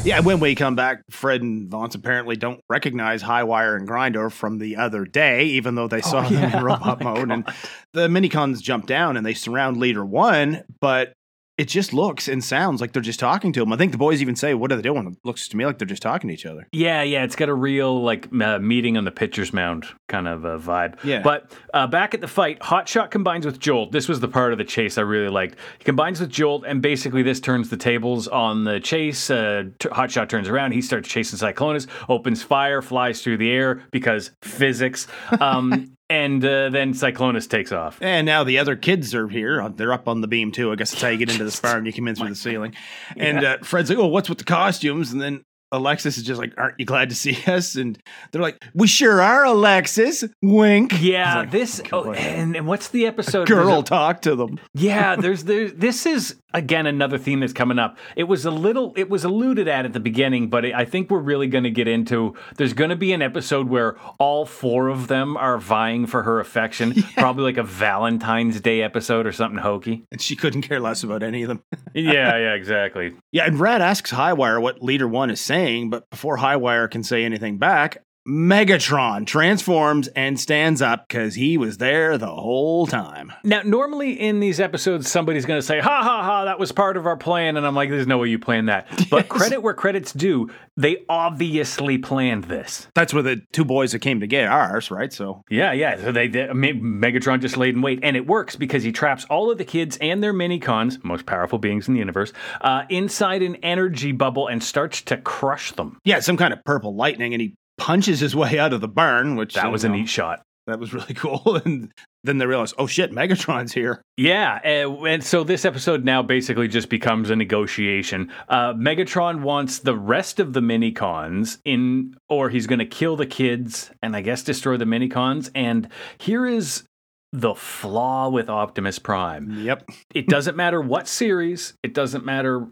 Yeah, 0.03 0.21
when 0.21 0.39
we 0.39 0.55
come 0.55 0.75
back, 0.75 1.03
Fred 1.11 1.43
and 1.43 1.69
Vance 1.69 1.93
apparently 1.93 2.35
don't 2.35 2.61
recognize 2.67 3.21
Highwire 3.21 3.75
and 3.75 3.85
Grinder 3.85 4.31
from 4.31 4.57
the 4.57 4.77
other 4.77 5.05
day, 5.05 5.43
even 5.43 5.75
though 5.75 5.87
they 5.87 6.01
saw 6.01 6.21
them 6.21 6.33
yeah. 6.33 6.57
in 6.57 6.63
robot 6.65 6.97
Oh 7.01 7.03
mode. 7.03 7.31
And 7.31 7.45
the 7.93 8.07
minicons 8.07 8.59
jump 8.59 8.87
down 8.87 9.17
and 9.17 9.25
they 9.25 9.35
surround 9.35 9.77
Leader 9.77 10.03
One, 10.03 10.63
but 10.81 11.13
it 11.59 11.67
just 11.67 11.91
looks 11.91 12.29
and 12.29 12.41
sounds 12.41 12.79
like 12.79 12.93
they're 12.93 13.01
just 13.01 13.19
talking 13.19 13.51
to 13.51 13.61
him. 13.61 13.73
I 13.73 13.75
think 13.75 13.91
the 13.91 13.97
boys 13.97 14.21
even 14.21 14.37
say, 14.37 14.53
"What 14.53 14.71
are 14.71 14.77
they 14.77 14.81
doing?" 14.81 15.05
It 15.05 15.17
looks 15.25 15.49
to 15.49 15.57
me 15.57 15.65
like 15.65 15.77
they're 15.77 15.85
just 15.85 16.01
talking 16.01 16.29
to 16.29 16.33
each 16.33 16.45
other. 16.45 16.65
Yeah, 16.71 17.03
yeah, 17.03 17.25
it's 17.25 17.35
got 17.35 17.49
a 17.49 17.53
real 17.53 18.01
like 18.01 18.29
uh, 18.41 18.59
meeting 18.59 18.95
on 18.95 19.03
the 19.03 19.11
pitcher's 19.11 19.51
mound 19.51 19.85
kind 20.07 20.25
of 20.29 20.45
a 20.45 20.57
vibe. 20.57 21.03
Yeah. 21.03 21.21
But 21.21 21.51
uh, 21.73 21.85
back 21.85 22.13
at 22.13 22.21
the 22.21 22.29
fight, 22.29 22.61
Hotshot 22.61 23.11
combines 23.11 23.45
with 23.45 23.59
Jolt. 23.59 23.91
This 23.91 24.07
was 24.07 24.21
the 24.21 24.29
part 24.29 24.53
of 24.53 24.57
the 24.57 24.63
chase 24.63 24.97
I 24.97 25.01
really 25.01 25.27
liked. 25.27 25.57
He 25.77 25.83
combines 25.83 26.21
with 26.21 26.29
Jolt, 26.29 26.63
and 26.65 26.81
basically 26.81 27.23
this 27.23 27.41
turns 27.41 27.69
the 27.69 27.77
tables 27.77 28.29
on 28.29 28.63
the 28.63 28.79
chase. 28.79 29.29
Uh, 29.29 29.63
t- 29.79 29.89
Hotshot 29.89 30.29
turns 30.29 30.47
around, 30.47 30.71
he 30.71 30.81
starts 30.81 31.09
chasing 31.09 31.37
Cyclonus, 31.37 31.87
opens 32.07 32.41
fire, 32.41 32.81
flies 32.81 33.21
through 33.21 33.37
the 33.37 33.51
air 33.51 33.83
because 33.91 34.31
physics. 34.41 35.07
Um, 35.41 35.97
and 36.09 36.43
uh, 36.43 36.69
then 36.69 36.93
Cyclonus 36.93 37.47
takes 37.49 37.71
off. 37.71 37.99
And 38.01 38.25
now 38.25 38.43
the 38.43 38.57
other 38.57 38.75
kids 38.75 39.13
are 39.13 39.27
here. 39.27 39.61
Uh, 39.61 39.69
They're 39.69 39.93
up 39.93 40.07
on 40.07 40.21
the 40.21 40.27
beam 40.27 40.51
too. 40.51 40.71
I 40.71 40.75
guess 40.75 40.91
that's 40.91 41.01
how 41.01 41.09
you 41.09 41.17
get 41.17 41.29
into 41.29 41.43
the 41.43 41.45
this 41.45 41.59
barn. 41.61 41.85
You 41.85 41.93
come 41.93 42.07
in 42.07 42.15
through 42.15 42.29
the 42.29 42.35
ceiling. 42.35 42.75
And 43.15 43.45
uh, 43.45 43.57
Fred's 43.63 43.89
like, 43.89 43.99
"Oh, 43.99 44.07
what's 44.07 44.29
with 44.29 44.39
the 44.39 44.43
costumes?" 44.43 45.11
And 45.11 45.21
then 45.21 45.43
Alexis 45.71 46.17
is 46.17 46.23
just 46.23 46.39
like, 46.39 46.53
"Aren't 46.57 46.79
you 46.79 46.85
glad 46.85 47.09
to 47.09 47.15
see 47.15 47.37
us?" 47.47 47.75
And 47.75 47.97
they're 48.31 48.41
like, 48.41 48.57
"We 48.73 48.87
sure 48.87 49.21
are, 49.21 49.45
Alexis." 49.45 50.23
Wink. 50.41 50.93
Yeah, 51.01 51.39
like, 51.39 51.51
this. 51.51 51.81
Oh, 51.91 52.11
and, 52.13 52.55
and 52.55 52.67
what's 52.67 52.89
the 52.89 53.05
episode? 53.05 53.43
A- 53.49 53.53
Girl, 53.53 53.83
talk 53.83 54.21
to 54.23 54.35
them. 54.35 54.59
Yeah, 54.73 55.15
there's 55.17 55.43
there. 55.43 55.69
This 55.69 56.05
is 56.05 56.37
again 56.53 56.85
another 56.87 57.17
theme 57.17 57.41
that's 57.41 57.53
coming 57.53 57.77
up. 57.77 57.97
It 58.15 58.23
was 58.23 58.45
a 58.45 58.51
little, 58.51 58.93
it 58.95 59.09
was 59.09 59.23
alluded 59.23 59.67
at 59.67 59.85
at 59.85 59.93
the 59.93 59.99
beginning, 59.99 60.49
but 60.49 60.65
I 60.65 60.85
think 60.85 61.11
we're 61.11 61.19
really 61.19 61.47
going 61.47 61.65
to 61.65 61.69
get 61.69 61.87
into. 61.87 62.35
There's 62.55 62.73
going 62.73 62.89
to 62.91 62.95
be 62.95 63.11
an 63.13 63.21
episode 63.21 63.67
where 63.69 63.97
all 64.19 64.45
four 64.45 64.87
of 64.87 65.07
them 65.07 65.35
are 65.37 65.57
vying 65.57 66.05
for 66.07 66.23
her 66.23 66.39
affection, 66.39 66.93
probably 67.17 67.43
like 67.43 67.57
a 67.57 67.63
Valentine's 67.63 68.61
Day 68.61 68.81
episode 68.81 69.27
or 69.27 69.31
something 69.31 69.59
hokey. 69.59 70.05
And 70.11 70.21
she 70.21 70.35
couldn't 70.35 70.61
care 70.61 70.79
less 70.79 71.03
about 71.03 71.23
any 71.23 71.43
of 71.43 71.49
them. 71.49 71.61
yeah, 71.93 72.37
yeah, 72.37 72.53
exactly. 72.53 73.13
Yeah, 73.31 73.45
and 73.45 73.59
Rad 73.59 73.81
asks 73.81 74.11
Highwire 74.11 74.61
what 74.61 74.81
Leader 74.81 75.07
One 75.07 75.29
is 75.29 75.41
saying, 75.41 75.58
but 75.89 76.09
before 76.09 76.37
Highwire 76.37 76.89
can 76.89 77.03
say 77.03 77.23
anything 77.23 77.57
back, 77.57 78.03
Megatron 78.27 79.25
transforms 79.25 80.07
and 80.09 80.39
stands 80.39 80.81
up 80.81 81.07
because 81.07 81.35
he 81.35 81.57
was 81.57 81.77
there 81.77 82.17
the 82.17 82.27
whole 82.27 82.85
time. 82.85 83.31
Now, 83.43 83.61
normally 83.63 84.19
in 84.19 84.39
these 84.39 84.59
episodes, 84.59 85.09
somebody's 85.09 85.45
going 85.45 85.57
to 85.57 85.65
say, 85.65 85.79
ha 85.79 86.03
ha 86.03 86.23
ha, 86.23 86.45
that 86.45 86.59
was 86.59 86.71
part 86.71 86.97
of 86.97 87.07
our 87.07 87.17
plan. 87.17 87.57
And 87.57 87.65
I'm 87.65 87.75
like, 87.75 87.89
there's 87.89 88.07
no 88.07 88.17
way 88.17 88.27
you 88.27 88.37
planned 88.39 88.69
that. 88.69 88.87
But 89.09 89.27
credit 89.27 89.63
where 89.63 89.73
credit's 89.73 90.13
due, 90.13 90.51
they 90.77 90.97
obviously 91.09 91.97
planned 91.97 92.43
this. 92.43 92.87
That's 92.93 93.11
where 93.11 93.23
the 93.23 93.41
two 93.51 93.65
boys 93.65 93.93
that 93.93 93.99
came 93.99 94.19
to 94.19 94.27
get 94.27 94.47
ours, 94.47 94.91
right? 94.91 95.11
So 95.11 95.43
Yeah, 95.49 95.71
yeah. 95.71 95.99
So 95.99 96.11
they, 96.11 96.27
they 96.27 96.47
Megatron 96.47 97.41
just 97.41 97.57
laid 97.57 97.73
in 97.75 97.81
wait, 97.81 97.99
and 98.03 98.15
it 98.15 98.27
works 98.27 98.55
because 98.55 98.83
he 98.83 98.91
traps 98.91 99.25
all 99.29 99.49
of 99.49 99.57
the 99.57 99.65
kids 99.65 99.97
and 99.99 100.21
their 100.21 100.33
minicons, 100.33 101.03
most 101.03 101.25
powerful 101.25 101.57
beings 101.57 101.87
in 101.87 101.95
the 101.95 101.99
universe, 101.99 102.33
uh, 102.61 102.83
inside 102.89 103.41
an 103.41 103.55
energy 103.57 104.11
bubble 104.11 104.47
and 104.47 104.63
starts 104.63 105.01
to 105.03 105.17
crush 105.17 105.71
them. 105.71 105.97
yeah, 106.03 106.19
some 106.19 106.37
kind 106.37 106.53
of 106.53 106.63
purple 106.63 106.95
lightning, 106.95 107.33
and 107.33 107.41
he 107.41 107.55
punches 107.79 108.19
his 108.19 108.35
way 108.35 108.59
out 108.59 108.73
of 108.73 108.81
the 108.81 108.87
barn, 108.87 109.35
which 109.35 109.55
That 109.55 109.71
was 109.71 109.83
a 109.83 109.89
neat 109.89 110.09
shot. 110.09 110.41
That 110.67 110.79
was 110.79 110.93
really 110.93 111.13
cool. 111.15 111.59
And 111.65 111.91
then 112.23 112.37
they 112.37 112.45
realize, 112.45 112.73
oh 112.77 112.85
shit, 112.85 113.11
Megatron's 113.11 113.73
here. 113.73 114.01
Yeah, 114.17 114.59
uh, 114.63 115.03
and 115.05 115.23
so 115.23 115.43
this 115.43 115.65
episode 115.65 116.03
now 116.05 116.21
basically 116.21 116.67
just 116.67 116.89
becomes 116.89 117.29
a 117.29 117.35
negotiation. 117.35 118.31
Uh, 118.47 118.73
Megatron 118.73 119.41
wants 119.41 119.79
the 119.79 119.95
rest 119.95 120.39
of 120.39 120.53
the 120.53 120.59
minicons 120.59 121.57
in, 121.65 122.15
or 122.27 122.49
he's 122.49 122.67
going 122.67 122.79
to 122.79 122.85
kill 122.85 123.15
the 123.15 123.25
kids 123.25 123.89
and 124.03 124.15
I 124.15 124.21
guess 124.21 124.43
destroy 124.43 124.77
the 124.77 124.85
minicons. 124.85 125.49
And 125.55 125.87
here 126.19 126.45
is 126.45 126.83
the 127.31 127.55
flaw 127.55 128.29
with 128.29 128.49
Optimus 128.49 128.99
Prime. 128.99 129.63
Yep. 129.63 129.89
It 130.13 130.27
doesn't 130.27 130.57
matter 130.57 130.81
what 130.81 131.07
series, 131.07 131.73
it 131.83 131.93
doesn't 131.93 132.25
matter 132.25 132.67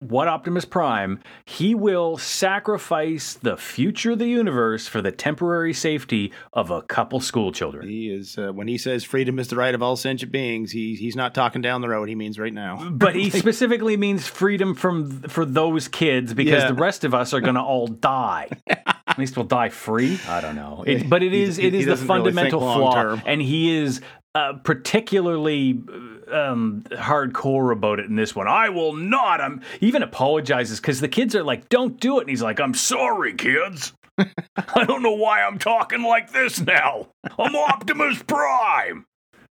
what 0.00 0.28
Optimus 0.28 0.64
Prime, 0.64 1.20
he 1.44 1.74
will 1.74 2.16
sacrifice 2.16 3.34
the 3.34 3.56
future 3.56 4.12
of 4.12 4.18
the 4.18 4.26
universe 4.28 4.86
for 4.88 5.02
the 5.02 5.12
temporary 5.12 5.74
safety 5.74 6.32
of 6.54 6.70
a 6.70 6.80
couple 6.80 7.20
school 7.20 7.52
children. 7.52 7.86
He 7.86 8.10
is 8.10 8.38
uh, 8.38 8.50
when 8.52 8.66
he 8.66 8.78
says 8.78 9.04
freedom 9.04 9.38
is 9.38 9.48
the 9.48 9.56
right 9.56 9.74
of 9.74 9.82
all 9.82 9.96
sentient 9.96 10.32
beings. 10.32 10.72
He 10.72 10.94
he's 10.94 11.16
not 11.16 11.34
talking 11.34 11.60
down 11.60 11.82
the 11.82 11.88
road. 11.90 12.08
He 12.08 12.14
means 12.14 12.38
right 12.38 12.52
now. 12.52 12.88
But 13.00 13.14
he 13.14 13.28
specifically 13.30 13.96
means 13.96 14.26
freedom 14.26 14.74
from 14.74 15.22
for 15.22 15.44
those 15.44 15.86
kids 15.88 16.32
because 16.34 16.62
Yeah. 16.62 16.68
the 16.68 16.74
rest 16.74 17.04
of 17.04 17.14
us 17.14 17.32
are 17.34 17.40
going 17.40 17.54
to 17.54 17.62
all 17.62 17.86
die. 17.86 18.48
At 19.06 19.18
least 19.18 19.36
we'll 19.36 19.46
die 19.46 19.68
free. 19.68 20.18
I 20.28 20.40
don't 20.40 20.56
know. 20.56 20.82
It, 20.86 21.10
but 21.10 21.22
it 21.22 21.32
is 21.34 21.56
he- 21.56 21.66
it 21.66 21.74
is 21.74 21.84
the 21.84 21.90
doesn't 21.92 22.08
really 22.08 22.18
fundamental 22.32 22.60
flaw, 22.60 23.20
and 23.26 23.42
he 23.42 23.76
is 23.76 24.00
uh, 24.34 24.54
particularly 24.64 25.82
um, 26.32 26.84
hardcore 26.92 27.72
about 27.72 28.00
it 28.00 28.06
in 28.06 28.16
this 28.16 28.34
one. 28.34 28.48
I 28.48 28.68
will 28.68 28.92
not. 28.92 29.40
I'm 29.40 29.62
even 29.80 30.02
apologizes 30.02 30.80
because 30.80 31.00
the 31.00 31.08
kids 31.08 31.34
are 31.34 31.44
like, 31.44 31.68
"Don't 31.68 32.00
do 32.00 32.18
it," 32.18 32.22
and 32.22 32.30
he's 32.30 32.42
like, 32.42 32.60
"I'm 32.60 32.74
sorry, 32.74 33.34
kids." 33.34 33.92
I 34.18 34.84
don't 34.84 35.02
know 35.02 35.14
why 35.14 35.42
I'm 35.42 35.58
talking 35.58 36.02
like 36.02 36.32
this 36.32 36.60
now. 36.60 37.08
I'm 37.38 37.56
Optimus 37.56 38.22
Prime. 38.22 39.06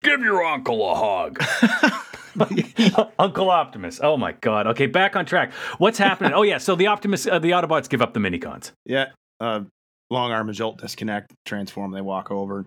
Give 0.03 0.21
your 0.21 0.43
uncle 0.43 0.91
a 0.91 0.95
hug. 0.95 1.43
Uncle 3.19 3.49
Optimus. 3.49 3.99
Oh 4.01 4.17
my 4.17 4.33
God. 4.33 4.67
Okay, 4.67 4.87
back 4.87 5.15
on 5.15 5.25
track. 5.25 5.53
What's 5.77 5.97
happening? 5.97 6.33
oh 6.33 6.43
yeah. 6.43 6.57
So 6.57 6.75
the 6.75 6.87
Optimus, 6.87 7.27
uh, 7.27 7.39
the 7.39 7.51
Autobots 7.51 7.89
give 7.89 8.01
up 8.01 8.13
the 8.13 8.19
minicons. 8.19 8.71
Yeah. 8.85 9.07
Uh, 9.39 9.61
long 10.09 10.31
arm 10.31 10.49
and 10.49 10.57
jolt 10.57 10.77
disconnect, 10.79 11.33
transform. 11.45 11.91
They 11.91 12.01
walk 12.01 12.31
over. 12.31 12.65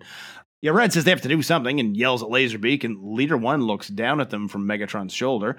Yeah, 0.61 0.71
Red 0.71 0.91
says 0.91 1.03
they 1.03 1.11
have 1.11 1.21
to 1.21 1.27
do 1.27 1.41
something 1.41 1.79
and 1.79 1.95
yells 1.95 2.23
at 2.23 2.29
Laserbeak, 2.29 2.83
and 2.83 2.97
Leader 3.01 3.37
One 3.37 3.61
looks 3.61 3.87
down 3.87 4.19
at 4.19 4.31
them 4.31 4.47
from 4.47 4.67
Megatron's 4.67 5.13
shoulder, 5.13 5.57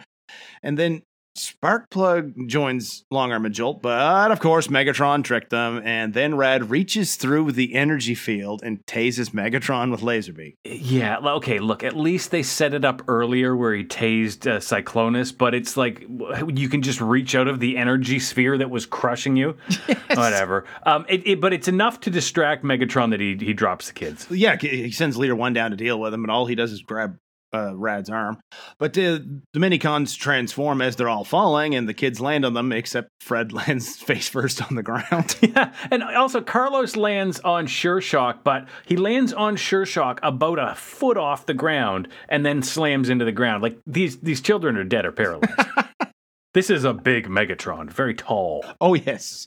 and 0.62 0.76
then 0.76 1.02
Sparkplug 1.38 2.46
joins 2.46 3.04
Long 3.10 3.32
Arm 3.32 3.46
and 3.46 3.54
Jolt, 3.54 3.80
but 3.82 4.30
of 4.30 4.40
course 4.40 4.68
Megatron 4.68 5.22
tricked 5.24 5.50
them, 5.50 5.80
and 5.84 6.12
then 6.12 6.34
Red 6.34 6.70
reaches 6.70 7.16
through 7.16 7.52
the 7.52 7.74
energy 7.74 8.14
field 8.14 8.60
and 8.62 8.84
tases 8.86 9.30
Megatron 9.30 9.90
with 9.90 10.00
Laserbeak. 10.00 10.56
Yeah. 10.64 11.18
Okay. 11.18 11.58
Look. 11.58 11.82
At 11.84 11.96
least 11.96 12.30
they 12.30 12.42
set 12.42 12.74
it 12.74 12.84
up 12.84 13.02
earlier 13.08 13.56
where 13.56 13.74
he 13.74 13.84
tased 13.84 14.46
uh, 14.46 14.58
Cyclonus, 14.58 15.36
but 15.36 15.54
it's 15.54 15.76
like 15.76 16.04
you 16.48 16.68
can 16.68 16.82
just 16.82 17.00
reach 17.00 17.34
out 17.34 17.48
of 17.48 17.60
the 17.60 17.76
energy 17.76 18.18
sphere 18.18 18.58
that 18.58 18.70
was 18.70 18.84
crushing 18.86 19.36
you. 19.36 19.56
Whatever. 20.14 20.64
Um. 20.84 21.06
It, 21.08 21.26
it, 21.26 21.40
but 21.40 21.52
it's 21.52 21.68
enough 21.68 22.00
to 22.00 22.10
distract 22.10 22.64
Megatron 22.64 23.10
that 23.10 23.20
he 23.20 23.36
he 23.36 23.52
drops 23.52 23.86
the 23.86 23.92
kids. 23.92 24.26
Yeah, 24.30 24.56
he 24.56 24.84
he 24.84 24.90
sends 24.90 25.16
Leader 25.16 25.36
One 25.36 25.52
down 25.52 25.70
to 25.70 25.76
deal 25.76 26.00
with 26.00 26.12
him, 26.12 26.24
and 26.24 26.30
all 26.30 26.46
he 26.46 26.54
does 26.54 26.72
is 26.72 26.82
grab 26.82 27.18
uh, 27.54 27.74
Rad's 27.76 28.10
arm. 28.10 28.38
But 28.78 28.92
the, 28.92 29.40
the 29.52 29.60
minicons 29.60 30.16
transform 30.16 30.80
as 30.82 30.96
they're 30.96 31.08
all 31.08 31.24
falling, 31.24 31.74
and 31.74 31.88
the 31.88 31.94
kids 31.94 32.20
land 32.20 32.44
on 32.44 32.54
them, 32.54 32.72
except 32.72 33.08
Fred 33.20 33.52
lands 33.52 33.96
face 33.96 34.28
first 34.28 34.62
on 34.62 34.76
the 34.76 34.82
ground. 34.82 35.36
Yeah, 35.48 35.72
and 35.90 36.02
also 36.02 36.42
Carlos 36.42 36.94
lands 36.94 37.40
on 37.40 37.66
Sureshock, 37.68 38.44
but 38.44 38.68
he 38.84 38.96
lands 38.96 39.32
on 39.32 39.56
Sureshock 39.56 40.18
about 40.22 40.58
a 40.58 40.74
foot 40.74 41.16
off 41.16 41.46
the 41.46 41.54
ground 41.54 42.08
and 42.28 42.44
then 42.44 42.62
slams 42.62 43.08
into 43.08 43.24
the 43.24 43.32
ground. 43.32 43.62
Like 43.62 43.78
these 43.86 44.18
these 44.18 44.40
children 44.40 44.76
are 44.76 44.84
dead 44.84 45.06
or 45.06 45.12
paralyzed. 45.18 45.54
This 46.54 46.70
is 46.70 46.84
a 46.84 46.92
big 46.94 47.26
Megatron, 47.28 47.90
very 47.90 48.14
tall. 48.14 48.64
oh, 48.80 48.94
yes. 48.94 49.46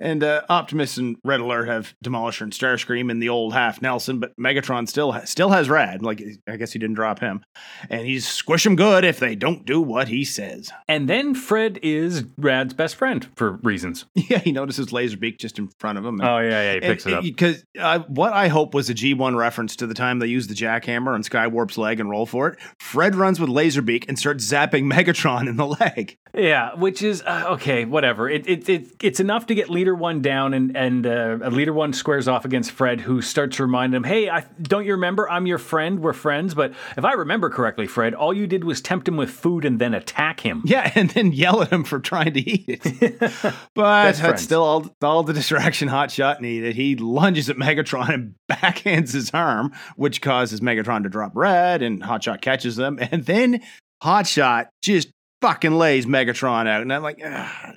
And 0.00 0.22
uh, 0.22 0.42
Optimus 0.50 0.98
and 0.98 1.16
Red 1.24 1.40
Alert 1.40 1.66
have 1.66 1.94
Demolisher 2.04 2.42
and 2.42 2.52
Starscream 2.52 3.10
in 3.10 3.20
the 3.20 3.30
old 3.30 3.54
half 3.54 3.80
Nelson, 3.80 4.20
but 4.20 4.36
Megatron 4.36 4.86
still 4.86 5.12
ha- 5.12 5.24
still 5.24 5.48
has 5.48 5.70
Rad. 5.70 6.02
Like 6.02 6.22
I 6.46 6.56
guess 6.56 6.72
he 6.72 6.78
didn't 6.78 6.94
drop 6.96 7.20
him, 7.20 7.42
and 7.88 8.06
he's 8.06 8.28
squish 8.28 8.66
'em 8.66 8.76
good 8.76 9.02
if 9.04 9.18
they 9.18 9.34
don't 9.34 9.64
do 9.64 9.80
what 9.80 10.08
he 10.08 10.24
says. 10.24 10.70
And 10.88 11.08
then 11.08 11.34
Fred 11.34 11.80
is 11.82 12.24
Rad's 12.36 12.74
best 12.74 12.96
friend 12.96 13.26
for 13.34 13.52
reasons. 13.62 14.04
Yeah, 14.28 14.38
he 14.40 14.52
notices 14.52 14.88
Laserbeak 14.88 15.38
just 15.38 15.58
in 15.58 15.70
front 15.80 15.96
of 15.96 16.04
him. 16.04 16.20
and- 16.20 16.28
Oh 16.28 16.38
yeah, 16.38 16.62
yeah, 16.64 16.74
he 16.74 16.80
picks 16.80 17.06
it 17.06 17.14
up. 17.14 17.22
Because 17.22 17.64
uh, 17.78 18.00
what 18.08 18.34
I 18.34 18.48
hope 18.48 18.74
was 18.74 18.90
a 18.90 18.94
G1 18.94 19.34
reference 19.36 19.74
to 19.76 19.86
the 19.86 19.94
time 19.94 20.18
they 20.18 20.26
used 20.26 20.50
the 20.50 20.54
jackhammer 20.54 21.14
on 21.14 21.22
Skywarp's 21.22 21.78
leg 21.78 21.98
and 21.98 22.10
roll 22.10 22.26
for 22.26 22.48
it. 22.48 22.58
Fred 22.78 23.14
runs 23.16 23.40
with 23.40 23.48
Laserbeak 23.48 24.04
and 24.06 24.18
starts 24.18 24.44
zapping 24.44 24.84
Megatron 24.92 25.48
in 25.48 25.56
the 25.56 25.66
leg. 25.80 26.18
Yeah, 26.34 26.74
which 26.74 27.02
is 27.02 27.22
uh, 27.22 27.46
okay, 27.52 27.84
whatever. 27.84 28.28
It, 28.28 28.46
it 28.48 28.68
it 28.68 28.92
it's 29.02 29.20
enough 29.20 29.46
to 29.46 29.54
get 29.54 29.70
leader 29.70 29.94
one 29.94 30.20
down, 30.20 30.54
and 30.54 30.76
and 30.76 31.06
uh, 31.06 31.38
leader 31.50 31.72
one 31.72 31.92
squares 31.92 32.28
off 32.28 32.44
against 32.44 32.70
Fred, 32.72 33.00
who 33.00 33.22
starts 33.22 33.56
to 33.56 33.62
remind 33.62 33.94
him, 33.94 34.04
"Hey, 34.04 34.28
I, 34.28 34.44
don't 34.60 34.84
you 34.84 34.92
remember? 34.92 35.28
I'm 35.30 35.46
your 35.46 35.58
friend. 35.58 36.00
We're 36.00 36.12
friends." 36.12 36.54
But 36.54 36.72
if 36.96 37.04
I 37.04 37.12
remember 37.12 37.50
correctly, 37.50 37.86
Fred, 37.86 38.14
all 38.14 38.34
you 38.34 38.46
did 38.46 38.64
was 38.64 38.80
tempt 38.80 39.08
him 39.08 39.16
with 39.16 39.30
food 39.30 39.64
and 39.64 39.78
then 39.78 39.94
attack 39.94 40.40
him. 40.40 40.62
Yeah, 40.64 40.90
and 40.94 41.10
then 41.10 41.32
yell 41.32 41.62
at 41.62 41.70
him 41.70 41.84
for 41.84 41.98
trying 41.98 42.34
to 42.34 42.40
eat 42.40 42.64
it. 42.68 43.54
but 43.74 44.16
that's 44.16 44.42
still 44.42 44.62
all, 44.62 44.96
all 45.02 45.22
the 45.22 45.32
distraction 45.32 45.88
Hot 45.88 46.10
Shot 46.10 46.42
needed. 46.42 46.76
He 46.76 46.96
lunges 46.96 47.48
at 47.48 47.56
Megatron 47.56 48.12
and 48.12 48.34
backhands 48.50 49.12
his 49.12 49.30
arm, 49.30 49.72
which 49.96 50.20
causes 50.20 50.60
Megatron 50.60 51.04
to 51.04 51.08
drop 51.08 51.32
red, 51.34 51.82
and 51.82 52.02
Hot 52.02 52.22
Shot 52.22 52.42
catches 52.42 52.76
them. 52.76 52.98
And 53.00 53.24
then 53.24 53.62
Hot 54.02 54.26
Shot 54.26 54.68
just 54.82 55.08
fucking 55.42 55.72
lays 55.72 56.06
Megatron 56.06 56.66
out. 56.66 56.82
And 56.82 56.92
I'm 56.92 57.02
like, 57.02 57.20
"Ah, 57.24 57.72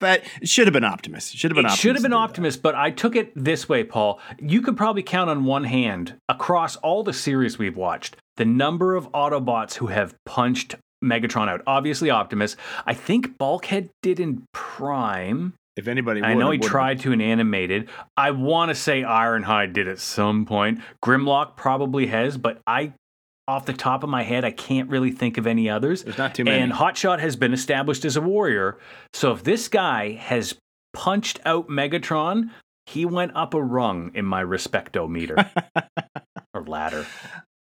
that 0.00 0.24
it 0.42 0.48
should 0.48 0.66
have 0.66 0.72
been 0.74 0.84
Optimus. 0.84 1.32
It 1.32 1.38
should 1.38 1.50
have 1.50 1.56
been 1.56 1.64
It 1.64 1.68
Optimus. 1.68 1.80
should 1.80 1.94
have 1.96 2.02
been 2.02 2.10
that. 2.10 2.16
Optimus, 2.18 2.56
but 2.56 2.74
I 2.74 2.90
took 2.90 3.16
it 3.16 3.32
this 3.34 3.68
way, 3.68 3.84
Paul. 3.84 4.20
You 4.38 4.60
could 4.60 4.76
probably 4.76 5.02
count 5.02 5.30
on 5.30 5.44
one 5.44 5.64
hand 5.64 6.16
across 6.28 6.76
all 6.76 7.02
the 7.02 7.12
series 7.12 7.58
we've 7.58 7.76
watched 7.76 8.16
the 8.36 8.44
number 8.44 8.96
of 8.96 9.10
Autobots 9.12 9.74
who 9.74 9.86
have 9.86 10.14
punched 10.26 10.74
Megatron 11.02 11.48
out. 11.48 11.62
Obviously, 11.66 12.10
Optimus. 12.10 12.56
I 12.86 12.94
think 12.94 13.38
Bulkhead 13.38 13.90
did 14.02 14.18
in 14.18 14.44
Prime. 14.52 15.54
If 15.76 15.88
anybody 15.88 16.20
would, 16.20 16.28
I 16.30 16.34
know 16.34 16.50
he 16.50 16.58
tried 16.58 17.00
to 17.00 17.12
in 17.12 17.20
animated. 17.20 17.88
I 18.16 18.30
want 18.32 18.68
to 18.70 18.74
say 18.74 19.02
Ironhide 19.02 19.72
did 19.72 19.88
at 19.88 19.98
some 19.98 20.46
point. 20.46 20.80
Grimlock 21.02 21.56
probably 21.56 22.06
has, 22.06 22.36
but 22.38 22.60
I, 22.66 22.92
off 23.46 23.66
the 23.66 23.72
top 23.72 24.02
of 24.02 24.08
my 24.08 24.22
head, 24.22 24.44
I 24.44 24.50
can't 24.50 24.88
really 24.88 25.10
think 25.10 25.38
of 25.38 25.46
any 25.46 25.68
others. 25.68 26.02
There's 26.02 26.18
not 26.18 26.34
too 26.34 26.44
many. 26.44 26.62
And 26.62 26.72
Hotshot 26.72 27.20
has 27.20 27.36
been 27.36 27.52
established 27.52 28.04
as 28.04 28.16
a 28.16 28.20
warrior. 28.20 28.78
So 29.12 29.32
if 29.32 29.44
this 29.44 29.68
guy 29.68 30.12
has 30.12 30.54
punched 30.92 31.40
out 31.44 31.68
Megatron, 31.68 32.50
he 32.86 33.04
went 33.04 33.32
up 33.34 33.54
a 33.54 33.62
rung 33.62 34.10
in 34.14 34.24
my 34.24 34.42
respecto 34.42 35.08
meter 35.08 35.50
or 36.54 36.64
ladder. 36.64 37.06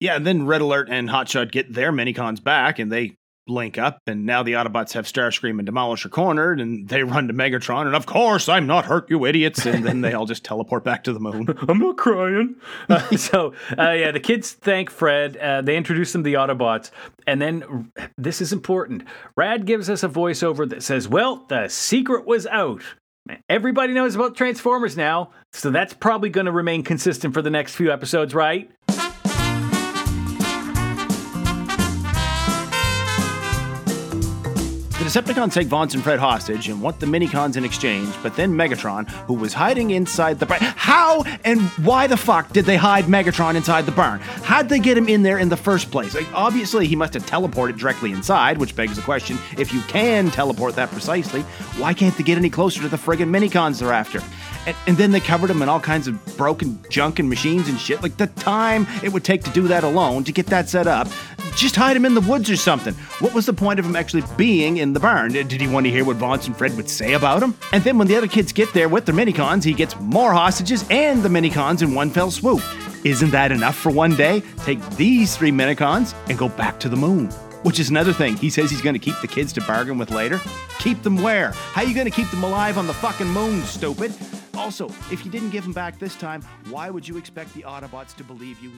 Yeah, 0.01 0.17
and 0.17 0.27
then 0.27 0.47
Red 0.47 0.61
Alert 0.61 0.89
and 0.91 1.09
Hotshot 1.09 1.53
get 1.53 1.73
their 1.73 1.93
minicons 1.93 2.43
back 2.43 2.79
and 2.79 2.91
they 2.91 3.17
link 3.53 3.79
up, 3.79 4.01
and 4.07 4.27
now 4.27 4.43
the 4.43 4.53
Autobots 4.53 4.93
have 4.93 5.07
Starscream 5.07 5.59
and 5.59 5.69
Demolisher 5.69 6.11
cornered, 6.11 6.61
and 6.61 6.89
they 6.89 7.03
run 7.03 7.29
to 7.29 7.35
Megatron, 7.35 7.87
and 7.87 7.95
of 7.95 8.07
course, 8.07 8.49
I'm 8.49 8.67
not 8.67 8.87
hurt, 8.87 9.11
you 9.11 9.25
idiots. 9.27 9.67
And 9.67 9.85
then 9.85 10.01
they 10.01 10.13
all 10.13 10.27
just 10.27 10.45
teleport 10.45 10.85
back 10.85 11.05
to 11.05 11.13
the 11.13 11.21
moon. 11.21 11.47
I'm 11.69 11.79
not 11.79 11.97
crying. 11.97 12.57
Uh, 12.89 13.17
so, 13.17 13.55
uh, 13.79 13.91
yeah, 13.91 14.11
the 14.11 14.21
kids 14.21 14.53
thank 14.53 14.91
Fred. 14.91 15.37
Uh, 15.37 15.63
they 15.63 15.77
introduce 15.77 16.13
them 16.13 16.23
to 16.25 16.31
the 16.31 16.35
Autobots. 16.35 16.91
And 17.27 17.41
then, 17.41 17.93
this 18.17 18.41
is 18.41 18.53
important. 18.53 19.05
Rad 19.37 19.67
gives 19.67 19.89
us 19.89 20.03
a 20.03 20.09
voiceover 20.09 20.69
that 20.69 20.83
says, 20.83 21.09
Well, 21.09 21.45
the 21.49 21.69
secret 21.69 22.27
was 22.27 22.47
out. 22.47 22.83
Everybody 23.49 23.93
knows 23.93 24.17
about 24.17 24.37
Transformers 24.37 24.97
now. 24.97 25.31
So 25.53 25.71
that's 25.71 25.95
probably 25.95 26.29
going 26.29 26.47
to 26.47 26.53
remain 26.53 26.83
consistent 26.83 27.35
for 27.35 27.43
the 27.43 27.51
next 27.51 27.77
few 27.77 27.93
episodes, 27.93 28.35
right? 28.35 28.71
Decepticons 35.13 35.53
take 35.53 35.67
Vance 35.67 35.93
and 35.93 36.03
Fred 36.03 36.19
hostage 36.19 36.71
and 36.71 36.81
want 36.81 36.99
the 36.99 37.05
Minicons 37.05 37.59
in 37.59 37.67
exchange, 37.67 38.09
but 38.23 38.35
then 38.35 38.51
Megatron, 38.51 39.07
who 39.27 39.35
was 39.35 39.53
hiding 39.53 39.91
inside 39.91 40.39
the 40.39 40.47
barn. 40.47 40.63
How 40.63 41.23
and 41.45 41.61
why 41.85 42.07
the 42.07 42.17
fuck 42.17 42.51
did 42.55 42.65
they 42.65 42.79
hide 42.79 43.05
Megatron 43.05 43.55
inside 43.55 43.85
the 43.85 43.93
barn? 43.93 44.21
How'd 44.21 44.71
they 44.71 44.79
get 44.79 44.97
him 44.97 45.11
in 45.11 45.23
there 45.23 45.37
in 45.37 45.51
the 45.51 45.57
first 45.59 45.91
place? 45.91 46.15
Like, 46.15 46.33
obviously, 46.33 46.87
he 46.87 46.97
must 46.97 47.13
have 47.13 47.27
teleported 47.27 47.77
directly 47.77 48.11
inside, 48.11 48.57
which 48.57 48.75
begs 48.75 48.97
the 48.97 49.03
question 49.03 49.37
if 49.59 49.75
you 49.75 49.83
can 49.83 50.31
teleport 50.31 50.77
that 50.77 50.91
precisely, 50.91 51.43
why 51.77 51.93
can't 51.93 52.17
they 52.17 52.25
get 52.25 52.39
any 52.39 52.49
closer 52.49 52.81
to 52.81 52.89
the 52.89 52.97
friggin' 52.97 53.29
Minicons 53.29 53.81
they're 53.81 53.93
after? 53.93 54.23
And, 54.65 54.75
and 54.87 54.97
then 54.97 55.11
they 55.11 55.21
covered 55.21 55.51
him 55.51 55.61
in 55.61 55.69
all 55.69 55.81
kinds 55.81 56.09
of 56.09 56.39
broken 56.39 56.79
junk 56.89 57.19
and 57.19 57.29
machines 57.29 57.69
and 57.69 57.79
shit. 57.79 58.03
Like 58.03 58.17
the 58.17 58.29
time 58.29 58.87
it 59.03 59.13
would 59.13 59.25
take 59.25 59.45
to 59.45 59.51
do 59.51 59.69
that 59.69 59.85
alone, 59.85 60.25
to 60.25 60.33
get 60.33 60.47
that 60.47 60.71
set 60.71 60.87
up, 60.87 61.07
just 61.57 61.77
hide 61.77 61.97
him 61.97 62.05
in 62.05 62.15
the 62.15 62.21
woods 62.21 62.51
or 62.51 62.57
something. 62.57 62.95
What 63.21 63.35
was 63.35 63.47
the 63.47 63.53
point 63.53 63.79
of 63.79 63.87
him 63.87 63.97
actually 63.97 64.25
being 64.37 64.79
in 64.79 64.93
the 64.93 65.01
barn? 65.01 65.33
Did 65.33 65.51
he 65.51 65.67
want 65.67 65.87
to 65.87 65.91
hear 65.91 66.05
what 66.05 66.17
Vance 66.17 66.47
and 66.47 66.57
Fred 66.57 66.77
would 66.77 66.89
say 66.89 67.15
about 67.15 67.43
him? 67.43 67.55
And 67.73 67.83
then 67.85 67.99
when 67.99 68.09
the 68.09 68.17
other 68.17 68.29
kids 68.29 68.53
get 68.53 68.73
there 68.73 68.89
with 68.89 69.07
their 69.07 69.15
minicons, 69.15 69.65
he 69.65 69.73
gets 69.73 69.99
more 70.01 70.33
hostages 70.33 70.85
and 70.91 71.23
the 71.23 71.29
minicons 71.29 71.83
in 71.83 71.95
one 71.95 72.11
fell 72.11 72.31
swoop. 72.31 72.63
Isn't 73.05 73.31
that 73.31 73.51
enough 73.53 73.77
for 73.77 73.91
one 73.91 74.15
day? 74.15 74.43
Take 74.59 74.81
these 74.97 75.37
three 75.37 75.51
minicons 75.51 76.15
and 76.29 76.39
go 76.39 76.49
back 76.49 76.79
to 76.81 76.89
the 76.89 76.97
moon. 76.97 77.29
Which 77.63 77.79
is 77.79 77.91
another 77.91 78.13
thing. 78.13 78.37
He 78.37 78.51
says 78.51 78.71
he's 78.71 78.83
going 78.83 78.95
to 78.95 78.99
keep 78.99 79.21
the 79.21 79.29
kids 79.29 79.53
to 79.53 79.61
bargain 79.61 79.97
with 79.97 80.11
later. 80.11 80.41
Keep 80.79 81.03
them 81.03 81.17
where? 81.23 81.51
How 81.51 81.83
are 81.83 81.87
you 81.87 81.95
going 81.95 82.11
to 82.11 82.13
keep 82.13 82.29
them 82.31 82.43
alive 82.43 82.77
on 82.77 82.87
the 82.89 82.95
fucking 82.95 83.29
moon, 83.29 83.63
stupid? 83.63 84.13
Also, 84.55 84.89
if 85.11 85.25
you 85.25 85.31
didn't 85.31 85.51
give 85.51 85.63
them 85.63 85.73
back 85.73 85.99
this 85.99 86.15
time, 86.17 86.43
why 86.71 86.91
would 86.91 87.07
you 87.07 87.17
expect 87.17 87.55
the 87.55 87.63
Autobots 87.63 88.15
to 88.17 88.25
believe 88.25 88.61
you? 88.61 88.71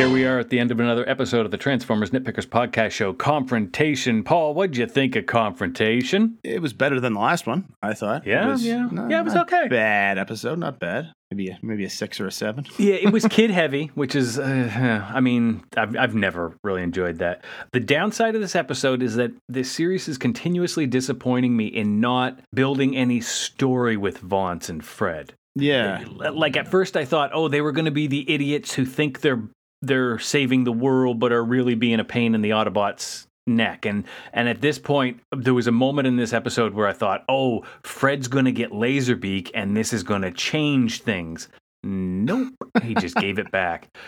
Here 0.00 0.08
we 0.08 0.24
are 0.24 0.38
at 0.38 0.48
the 0.48 0.58
end 0.58 0.70
of 0.70 0.80
another 0.80 1.06
episode 1.06 1.44
of 1.44 1.50
the 1.50 1.58
Transformers 1.58 2.10
Nitpickers 2.10 2.46
podcast 2.46 2.92
show, 2.92 3.12
Confrontation. 3.12 4.24
Paul, 4.24 4.54
what'd 4.54 4.78
you 4.78 4.86
think 4.86 5.14
of 5.14 5.26
Confrontation? 5.26 6.38
It 6.42 6.62
was 6.62 6.72
better 6.72 7.00
than 7.00 7.12
the 7.12 7.20
last 7.20 7.46
one, 7.46 7.66
I 7.82 7.92
thought. 7.92 8.26
Yeah, 8.26 8.46
was, 8.46 8.64
yeah. 8.64 8.88
no, 8.90 9.08
Yeah, 9.08 9.20
it 9.20 9.24
was 9.24 9.36
okay. 9.36 9.68
Bad 9.68 10.16
episode, 10.16 10.58
not 10.58 10.78
bad. 10.78 11.12
Maybe 11.30 11.48
a, 11.50 11.58
maybe 11.60 11.84
a 11.84 11.90
six 11.90 12.18
or 12.18 12.26
a 12.26 12.32
seven. 12.32 12.64
Yeah, 12.78 12.94
it 12.94 13.12
was 13.12 13.26
kid 13.26 13.50
heavy, 13.50 13.90
which 13.94 14.14
is, 14.14 14.38
uh, 14.38 15.06
I 15.12 15.20
mean, 15.20 15.64
I've, 15.76 15.94
I've 15.94 16.14
never 16.14 16.56
really 16.64 16.82
enjoyed 16.82 17.18
that. 17.18 17.44
The 17.72 17.80
downside 17.80 18.34
of 18.34 18.40
this 18.40 18.56
episode 18.56 19.02
is 19.02 19.16
that 19.16 19.32
this 19.50 19.70
series 19.70 20.08
is 20.08 20.16
continuously 20.16 20.86
disappointing 20.86 21.54
me 21.54 21.66
in 21.66 22.00
not 22.00 22.40
building 22.54 22.96
any 22.96 23.20
story 23.20 23.98
with 23.98 24.16
Vance 24.16 24.70
and 24.70 24.82
Fred. 24.82 25.34
Yeah. 25.54 26.04
Like 26.08 26.56
at 26.56 26.68
first, 26.68 26.96
I 26.96 27.04
thought, 27.04 27.32
oh, 27.34 27.48
they 27.48 27.60
were 27.60 27.72
going 27.72 27.84
to 27.84 27.90
be 27.90 28.06
the 28.06 28.28
idiots 28.32 28.72
who 28.72 28.86
think 28.86 29.20
they're 29.20 29.42
they're 29.82 30.18
saving 30.18 30.64
the 30.64 30.72
world, 30.72 31.18
but 31.18 31.32
are 31.32 31.44
really 31.44 31.74
being 31.74 32.00
a 32.00 32.04
pain 32.04 32.34
in 32.34 32.42
the 32.42 32.50
Autobots' 32.50 33.26
neck. 33.46 33.86
And 33.86 34.04
and 34.32 34.48
at 34.48 34.60
this 34.60 34.78
point, 34.78 35.20
there 35.34 35.54
was 35.54 35.66
a 35.66 35.72
moment 35.72 36.08
in 36.08 36.16
this 36.16 36.32
episode 36.32 36.74
where 36.74 36.86
I 36.86 36.92
thought, 36.92 37.24
oh, 37.28 37.64
Fred's 37.82 38.28
going 38.28 38.44
to 38.44 38.52
get 38.52 38.70
Laserbeak, 38.70 39.50
and 39.54 39.76
this 39.76 39.92
is 39.92 40.02
going 40.02 40.22
to 40.22 40.30
change 40.30 41.02
things. 41.02 41.48
Nope, 41.82 42.52
he 42.82 42.94
just 42.94 43.16
gave 43.16 43.38
it 43.38 43.50
back. 43.50 43.88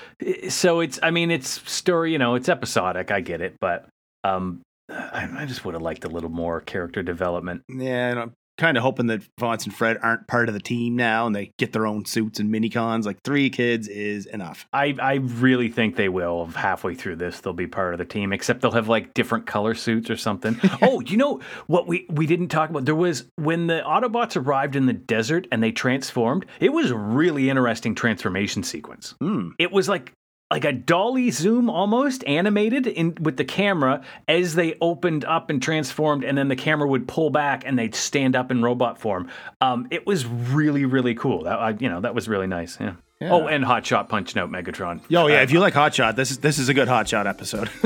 So 0.49 0.81
it's, 0.81 1.00
I 1.02 1.11
mean, 1.11 1.33
it's 1.33 1.69
story, 1.69 2.12
you 2.12 2.19
know, 2.19 2.37
it's 2.37 2.49
episodic. 2.49 3.11
I 3.11 3.21
get 3.21 3.41
it, 3.41 3.57
but 3.61 3.88
um, 4.23 4.61
I, 4.88 5.29
I 5.37 5.47
just 5.47 5.64
would 5.64 5.75
have 5.75 5.83
liked 5.83 6.05
a 6.05 6.09
little 6.09 6.31
more 6.31 6.61
character 6.61 7.02
development. 7.02 7.62
Yeah, 7.69 8.26
kind 8.59 8.76
of 8.76 8.82
hoping 8.82 9.06
that 9.06 9.23
Vance 9.38 9.64
and 9.64 9.75
Fred 9.75 9.99
aren't 10.02 10.26
part 10.26 10.49
of 10.49 10.54
the 10.54 10.61
team 10.61 10.97
now 10.97 11.26
and 11.26 11.35
they 11.35 11.52
get 11.59 11.73
their 11.73 11.87
own 11.87 12.04
suits 12.04 12.38
and 12.38 12.52
minicons. 12.52 13.04
Like 13.04 13.23
three 13.23 13.50
kids 13.50 13.88
is 13.88 14.26
enough. 14.26 14.66
I, 14.73 14.94
I 15.00 15.14
really 15.14 15.68
think 15.68 15.97
they 15.97 16.09
will. 16.09 16.47
Halfway 16.47 16.94
through 16.94 17.16
this, 17.16 17.40
they'll 17.40 17.52
be 17.52 17.66
part 17.66 17.94
of 17.94 17.99
the 17.99 18.04
team, 18.04 18.32
except 18.32 18.61
they'll 18.61 18.71
have 18.73 18.88
like 18.88 19.14
different 19.14 19.47
color 19.47 19.75
suits 19.75 20.11
or 20.11 20.16
something. 20.16 20.59
oh, 20.82 21.00
you 21.00 21.16
know 21.16 21.40
what 21.66 21.87
we, 21.87 22.06
we 22.11 22.26
didn't 22.26 22.49
talk 22.49 22.71
about? 22.71 22.85
There 22.85 22.94
was 22.94 23.25
when 23.37 23.66
the 23.66 23.82
Autobots 23.87 24.37
arrived 24.37 24.76
in 24.76 24.87
the 24.87 24.92
desert 24.92 25.47
and 25.50 25.62
they 25.62 25.73
transformed, 25.73 26.47
it 26.61 26.73
was 26.73 26.90
a 26.90 26.97
really 26.97 27.50
interesting 27.50 27.94
transformation 27.94 28.62
sequence. 28.62 29.14
Hmm. 29.21 29.50
It 29.59 29.73
was 29.73 29.88
like 29.88 30.12
like 30.52 30.66
a 30.66 30.73
dolly 30.73 31.30
zoom 31.30 31.71
almost 31.71 32.23
animated 32.26 32.87
in 32.87 33.16
with 33.23 33.38
the 33.38 33.44
camera 33.44 34.02
as 34.28 34.54
they 34.54 34.76
opened 34.82 35.25
up 35.25 35.49
and 35.49 35.62
transformed 35.62 36.25
and 36.25 36.37
then 36.37 36.49
the 36.49 36.56
camera 36.56 36.87
would 36.87 37.09
pull 37.09 37.30
back 37.30 37.62
and 37.64 37.78
they'd 37.78 37.94
stand 37.94 38.37
up 38.37 38.50
in 38.50 38.62
robot 38.62 38.99
form 38.99 39.30
um, 39.62 39.88
it 39.90 40.06
was 40.06 40.26
really 40.26 40.85
really 40.85 41.14
cool 41.14 41.44
that 41.44 41.59
I, 41.59 41.71
you 41.80 41.88
know 41.88 42.02
that 42.02 42.14
was 42.14 42.28
really 42.28 42.47
nice 42.47 42.76
yeah. 42.78 42.97
Oh 43.31 43.47
and 43.47 43.64
hotshot 43.64 44.09
punching 44.09 44.41
out 44.41 44.50
megatron. 44.50 45.00
Yo, 45.09 45.26
yeah, 45.26 45.43
if 45.43 45.50
you 45.50 45.61
like 45.61 45.75
Hot 45.75 45.95
Shot, 45.95 46.17
this 46.17 46.31
is 46.31 46.38
this 46.38 46.59
is 46.59 46.69
a 46.69 46.75
good 46.75 46.88
Hot 46.88 47.09
Shot 47.09 47.26
episode. 47.26 47.69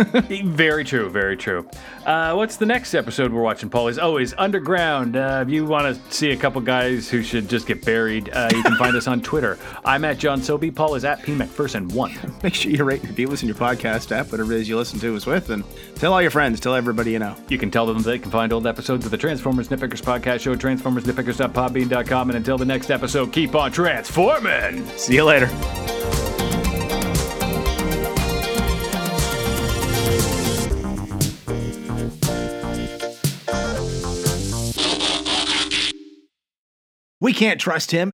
very 0.45 0.85
true 0.85 1.11
very 1.11 1.37
true. 1.37 1.69
Uh, 2.05 2.35
what's 2.35 2.57
the 2.57 2.67
next 2.67 2.95
episode 2.95 3.33
we're 3.33 3.43
watching 3.43 3.69
paul? 3.69 3.89
Is 3.89 3.99
always 3.99 4.35
underground. 4.39 5.17
Uh, 5.17 5.45
if 5.47 5.53
you 5.53 5.65
want 5.65 5.95
to 5.95 6.15
see 6.15 6.31
a 6.31 6.37
couple 6.37 6.61
guys 6.61 7.09
who 7.09 7.23
should 7.23 7.49
just 7.49 7.67
get 7.67 7.85
buried 7.85 8.31
uh, 8.33 8.49
you 8.53 8.63
can 8.63 8.77
find 8.77 8.97
us 8.97 9.07
on 9.07 9.21
twitter. 9.21 9.59
I'm 9.85 10.05
at 10.05 10.19
john 10.19 10.41
sobe 10.41 10.75
paul 10.75 10.95
is 10.95 11.05
at 11.05 11.23
p 11.23 11.35
mcpherson 11.35 11.93
one. 11.93 12.15
Make 12.43 12.55
sure 12.55 12.71
you 12.71 12.85
rate 12.85 13.01
and 13.01 13.11
review 13.11 13.31
us 13.33 13.43
in 13.43 13.49
your 13.49 13.57
podcast 13.57 14.13
app, 14.13 14.31
whatever 14.31 14.53
it 14.53 14.61
is 14.61 14.69
you 14.69 14.77
listen 14.77 14.99
to 15.01 15.17
us 15.17 15.27
with, 15.27 15.51
and 15.51 15.65
tell 15.97 16.13
all 16.13 16.23
your 16.23 16.31
friends, 16.31 16.61
tell 16.61 16.75
everybody 16.75 17.13
you 17.13 17.19
know. 17.19 17.37
You 17.49 17.59
can 17.59 17.71
tell 17.71 17.87
them 17.87 18.03
they 18.03 18.19
can 18.19 18.31
find 18.31 18.53
old 18.53 18.67
episodes 18.67 19.05
of 19.05 19.11
the 19.11 19.17
Transformers 19.17 19.69
Nitpickers 19.69 20.03
podcast 20.03 20.41
show 20.41 20.53
at 20.53 20.59
transformersnitpickers.podbean.com. 20.59 22.31
And 22.31 22.37
until 22.37 22.59
the 22.59 22.65
next 22.65 22.91
episode, 22.91 23.33
keep 23.33 23.55
on 23.55 23.73
transforming! 23.73 24.87
See 24.97 25.17
you 25.27 25.33
later. 25.33 25.51
We 37.21 37.33
can't 37.33 37.61
trust 37.61 37.91
him. 37.91 38.13